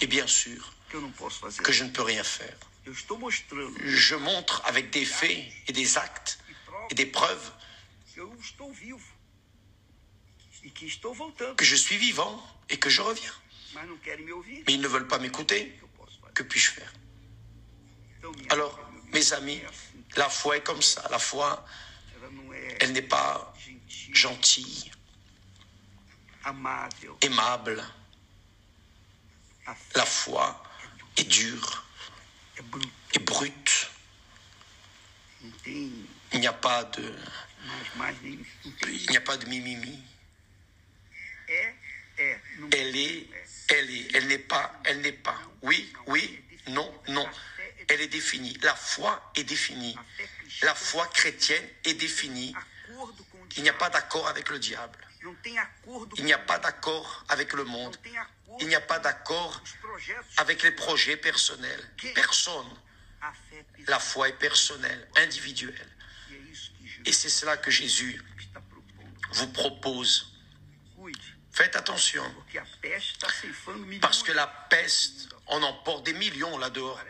Et 0.00 0.06
bien 0.06 0.26
sûr, 0.26 0.74
que 0.90 1.72
je 1.72 1.84
ne 1.84 1.90
peux 1.90 2.02
rien 2.02 2.24
faire. 2.24 2.56
Je 2.84 4.14
montre 4.14 4.62
avec 4.64 4.90
des 4.90 5.04
faits 5.04 5.44
et 5.66 5.72
des 5.72 5.98
actes 5.98 6.38
et 6.90 6.94
des 6.94 7.06
preuves 7.06 7.52
que 11.56 11.64
je 11.64 11.76
suis 11.76 11.96
vivant 11.96 12.42
et 12.68 12.78
que 12.78 12.90
je 12.90 13.02
reviens. 13.02 13.32
Mais 13.74 14.74
ils 14.74 14.80
ne 14.80 14.88
veulent 14.88 15.08
pas 15.08 15.18
m'écouter. 15.18 15.78
Que 16.34 16.42
puis-je 16.42 16.70
faire? 16.70 16.92
Alors, 18.50 18.78
mes 19.12 19.32
amis, 19.32 19.60
la 20.16 20.28
foi 20.28 20.56
est 20.56 20.62
comme 20.62 20.82
ça. 20.82 21.06
La 21.10 21.18
foi, 21.18 21.64
elle 22.80 22.92
n'est 22.92 23.02
pas 23.02 23.54
gentille. 24.12 24.90
aimable. 27.22 27.84
La 29.94 30.06
foi 30.06 30.62
est 31.16 31.24
dure 31.24 31.84
et 33.14 33.18
brute. 33.18 33.90
Il 36.32 36.40
n'y 36.40 36.46
a 36.46 36.52
pas 36.52 36.84
de, 36.84 37.14
il 38.86 39.10
n'y 39.10 39.16
a 39.16 39.20
pas 39.20 39.36
de 39.36 39.46
mimimi. 39.46 40.02
Elle 42.72 42.96
est, 42.96 43.28
elle 43.68 43.90
est, 43.90 44.14
elle 44.14 44.26
n'est 44.28 44.38
pas, 44.38 44.72
elle 44.84 45.00
n'est 45.00 45.12
pas. 45.12 45.38
Oui, 45.62 45.92
oui, 46.06 46.40
non, 46.68 46.92
non. 47.08 47.28
Elle 47.88 48.00
est 48.00 48.08
définie. 48.08 48.56
La 48.62 48.74
foi 48.74 49.30
est 49.36 49.44
définie. 49.44 49.96
La 50.62 50.74
foi 50.74 51.06
chrétienne 51.08 51.64
est 51.84 51.94
définie. 51.94 52.54
Il 53.56 53.62
n'y 53.62 53.68
a 53.68 53.74
pas 53.74 53.90
d'accord 53.90 54.28
avec 54.28 54.48
le 54.48 54.58
diable. 54.58 54.98
Il 56.16 56.24
n'y 56.24 56.32
a 56.32 56.38
pas 56.38 56.58
d'accord 56.58 57.24
avec 57.28 57.52
le 57.52 57.64
monde. 57.64 57.96
Il 58.60 58.68
n'y 58.68 58.74
a 58.74 58.80
pas 58.80 58.98
d'accord 58.98 59.62
avec 60.36 60.62
les 60.62 60.72
projets 60.72 61.16
personnels. 61.16 61.90
Personne. 62.14 62.70
La 63.86 63.98
foi 63.98 64.28
est 64.28 64.38
personnelle, 64.38 65.08
individuelle. 65.16 65.88
Et 67.04 67.12
c'est 67.12 67.28
cela 67.28 67.56
que 67.56 67.70
Jésus 67.70 68.20
vous 69.32 69.48
propose. 69.48 70.32
Faites 71.52 71.74
attention, 71.74 72.22
parce 74.02 74.22
que 74.22 74.32
la 74.32 74.46
peste 74.46 75.30
en 75.46 75.62
emporte 75.62 76.04
des 76.04 76.12
millions 76.12 76.58
là 76.58 76.68
dehors. 76.68 77.00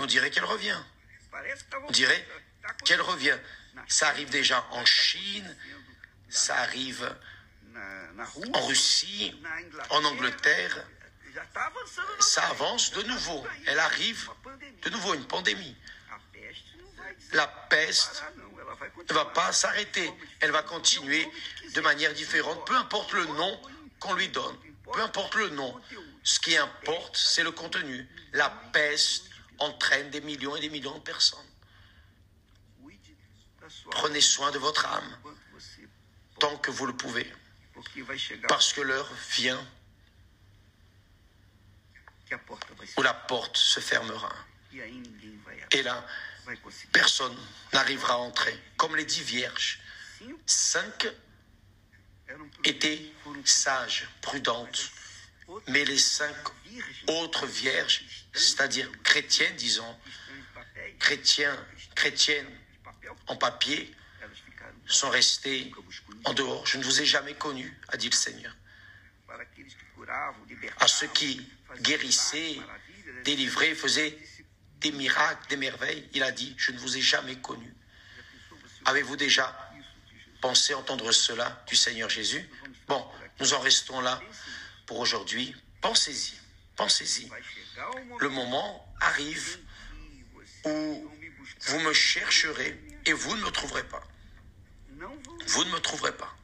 On 0.00 0.06
dirait 0.06 0.30
qu'elle 0.30 0.44
revient. 0.44 0.78
On 1.86 1.90
dirait 1.90 2.26
qu'elle 2.84 3.02
revient. 3.02 3.38
Ça 3.86 4.08
arrive 4.08 4.30
déjà 4.30 4.66
en 4.70 4.84
Chine, 4.86 5.56
ça 6.30 6.56
arrive 6.56 7.14
en 8.54 8.66
Russie, 8.66 9.38
en 9.90 10.02
Angleterre. 10.04 10.86
Ça 12.20 12.46
avance 12.48 12.92
de 12.92 13.02
nouveau. 13.02 13.46
Elle 13.66 13.78
arrive 13.78 14.30
de 14.82 14.90
nouveau, 14.90 15.14
une 15.14 15.26
pandémie. 15.26 15.76
La 17.32 17.46
peste 17.46 18.24
ne 19.08 19.14
va 19.14 19.26
pas 19.26 19.52
s'arrêter. 19.52 20.10
Elle 20.40 20.50
va 20.50 20.62
continuer 20.62 21.28
de 21.74 21.80
manière 21.82 22.14
différente, 22.14 22.66
peu 22.66 22.74
importe 22.74 23.12
le 23.12 23.26
nom 23.26 23.60
qu'on 24.00 24.14
lui 24.14 24.28
donne. 24.28 24.56
Peu 24.92 25.00
importe 25.02 25.34
le 25.34 25.50
nom. 25.50 25.78
Ce 26.22 26.40
qui 26.40 26.56
importe, 26.56 27.16
c'est 27.16 27.42
le 27.42 27.52
contenu. 27.52 28.08
La 28.32 28.48
peste 28.72 29.29
entraîne 29.60 30.10
des 30.10 30.20
millions 30.20 30.56
et 30.56 30.60
des 30.60 30.70
millions 30.70 30.96
de 30.96 31.02
personnes. 31.02 31.38
Prenez 33.90 34.20
soin 34.20 34.50
de 34.50 34.58
votre 34.58 34.86
âme 34.86 35.18
tant 36.38 36.56
que 36.56 36.70
vous 36.70 36.86
le 36.86 36.96
pouvez, 36.96 37.30
parce 38.48 38.72
que 38.72 38.80
l'heure 38.80 39.12
vient 39.36 39.64
où 42.96 43.02
la 43.02 43.14
porte 43.14 43.56
se 43.56 43.80
fermera. 43.80 44.32
Et 45.72 45.82
là, 45.82 46.06
personne 46.92 47.36
n'arrivera 47.72 48.14
à 48.14 48.16
entrer. 48.16 48.58
Comme 48.76 48.96
les 48.96 49.04
dix 49.04 49.22
vierges, 49.22 49.80
cinq 50.46 51.08
étaient 52.64 53.12
sages, 53.44 54.08
prudentes, 54.22 54.90
mais 55.68 55.84
les 55.84 55.98
cinq 55.98 56.34
autres 57.08 57.46
vierges, 57.46 58.04
c'est-à-dire 58.32 58.90
chrétiennes, 59.02 59.56
disons, 59.56 59.96
chrétiens, 60.98 61.56
chrétiennes 61.94 62.50
en 63.26 63.36
papier, 63.36 63.94
sont 64.86 65.10
conheci. 65.10 65.72
en 66.24 66.34
dehors. 66.34 66.66
Je 66.66 66.78
ne 66.78 66.84
vous 66.84 67.00
ai 67.00 67.04
jamais 67.04 67.34
connu, 67.34 67.78
a 67.88 67.96
dit 67.96 68.08
le 68.08 68.14
Seigneur. 68.14 68.54
À 70.78 70.88
ceux 70.88 71.06
qui 71.08 71.46
guérissaient, 71.80 72.58
délivraient, 73.24 73.74
faisaient 73.74 74.18
des 74.78 74.92
miracles, 74.92 75.48
des 75.48 75.56
merveilles, 75.56 76.08
il 76.14 76.22
a 76.22 76.32
dit, 76.32 76.54
je 76.56 76.72
ne 76.72 76.78
vous 76.78 76.96
ai 76.96 77.00
jamais 77.00 77.36
connu. 77.36 77.72
Avez-vous 78.86 79.16
déjà 79.16 79.54
pensé 80.40 80.74
entendre 80.74 81.12
cela 81.12 81.62
du 81.68 81.76
Seigneur 81.76 82.08
Jésus? 82.08 82.48
Bon, 82.88 83.06
nous 83.38 83.54
en 83.54 83.60
restons 83.60 84.00
là 84.00 84.20
aujourd'hui. 84.98 85.54
Pensez-y, 85.80 86.38
pensez-y. 86.76 87.30
Le 88.18 88.28
moment 88.28 88.94
arrive 89.00 89.58
où 90.64 91.10
vous 91.62 91.80
me 91.80 91.92
chercherez 91.92 92.78
et 93.06 93.12
vous 93.12 93.36
ne 93.36 93.42
me 93.42 93.50
trouverez 93.50 93.84
pas. 93.84 94.02
Vous 95.46 95.64
ne 95.64 95.70
me 95.70 95.78
trouverez 95.78 96.16
pas. 96.16 96.34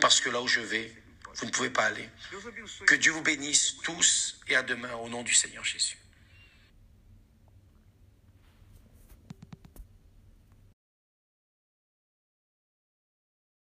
Parce 0.00 0.20
que 0.20 0.30
là 0.30 0.40
où 0.40 0.46
je 0.46 0.60
vais, 0.60 0.94
vous 1.36 1.46
ne 1.46 1.50
pouvez 1.50 1.70
pas 1.70 1.84
aller. 1.84 2.08
Que 2.86 2.94
Dieu 2.94 3.12
vous 3.12 3.22
bénisse 3.22 3.76
tous 3.82 4.40
et 4.48 4.56
à 4.56 4.62
demain 4.62 4.94
au 4.94 5.08
nom 5.08 5.22
du 5.22 5.34
Seigneur 5.34 5.64
Jésus. 5.64 5.99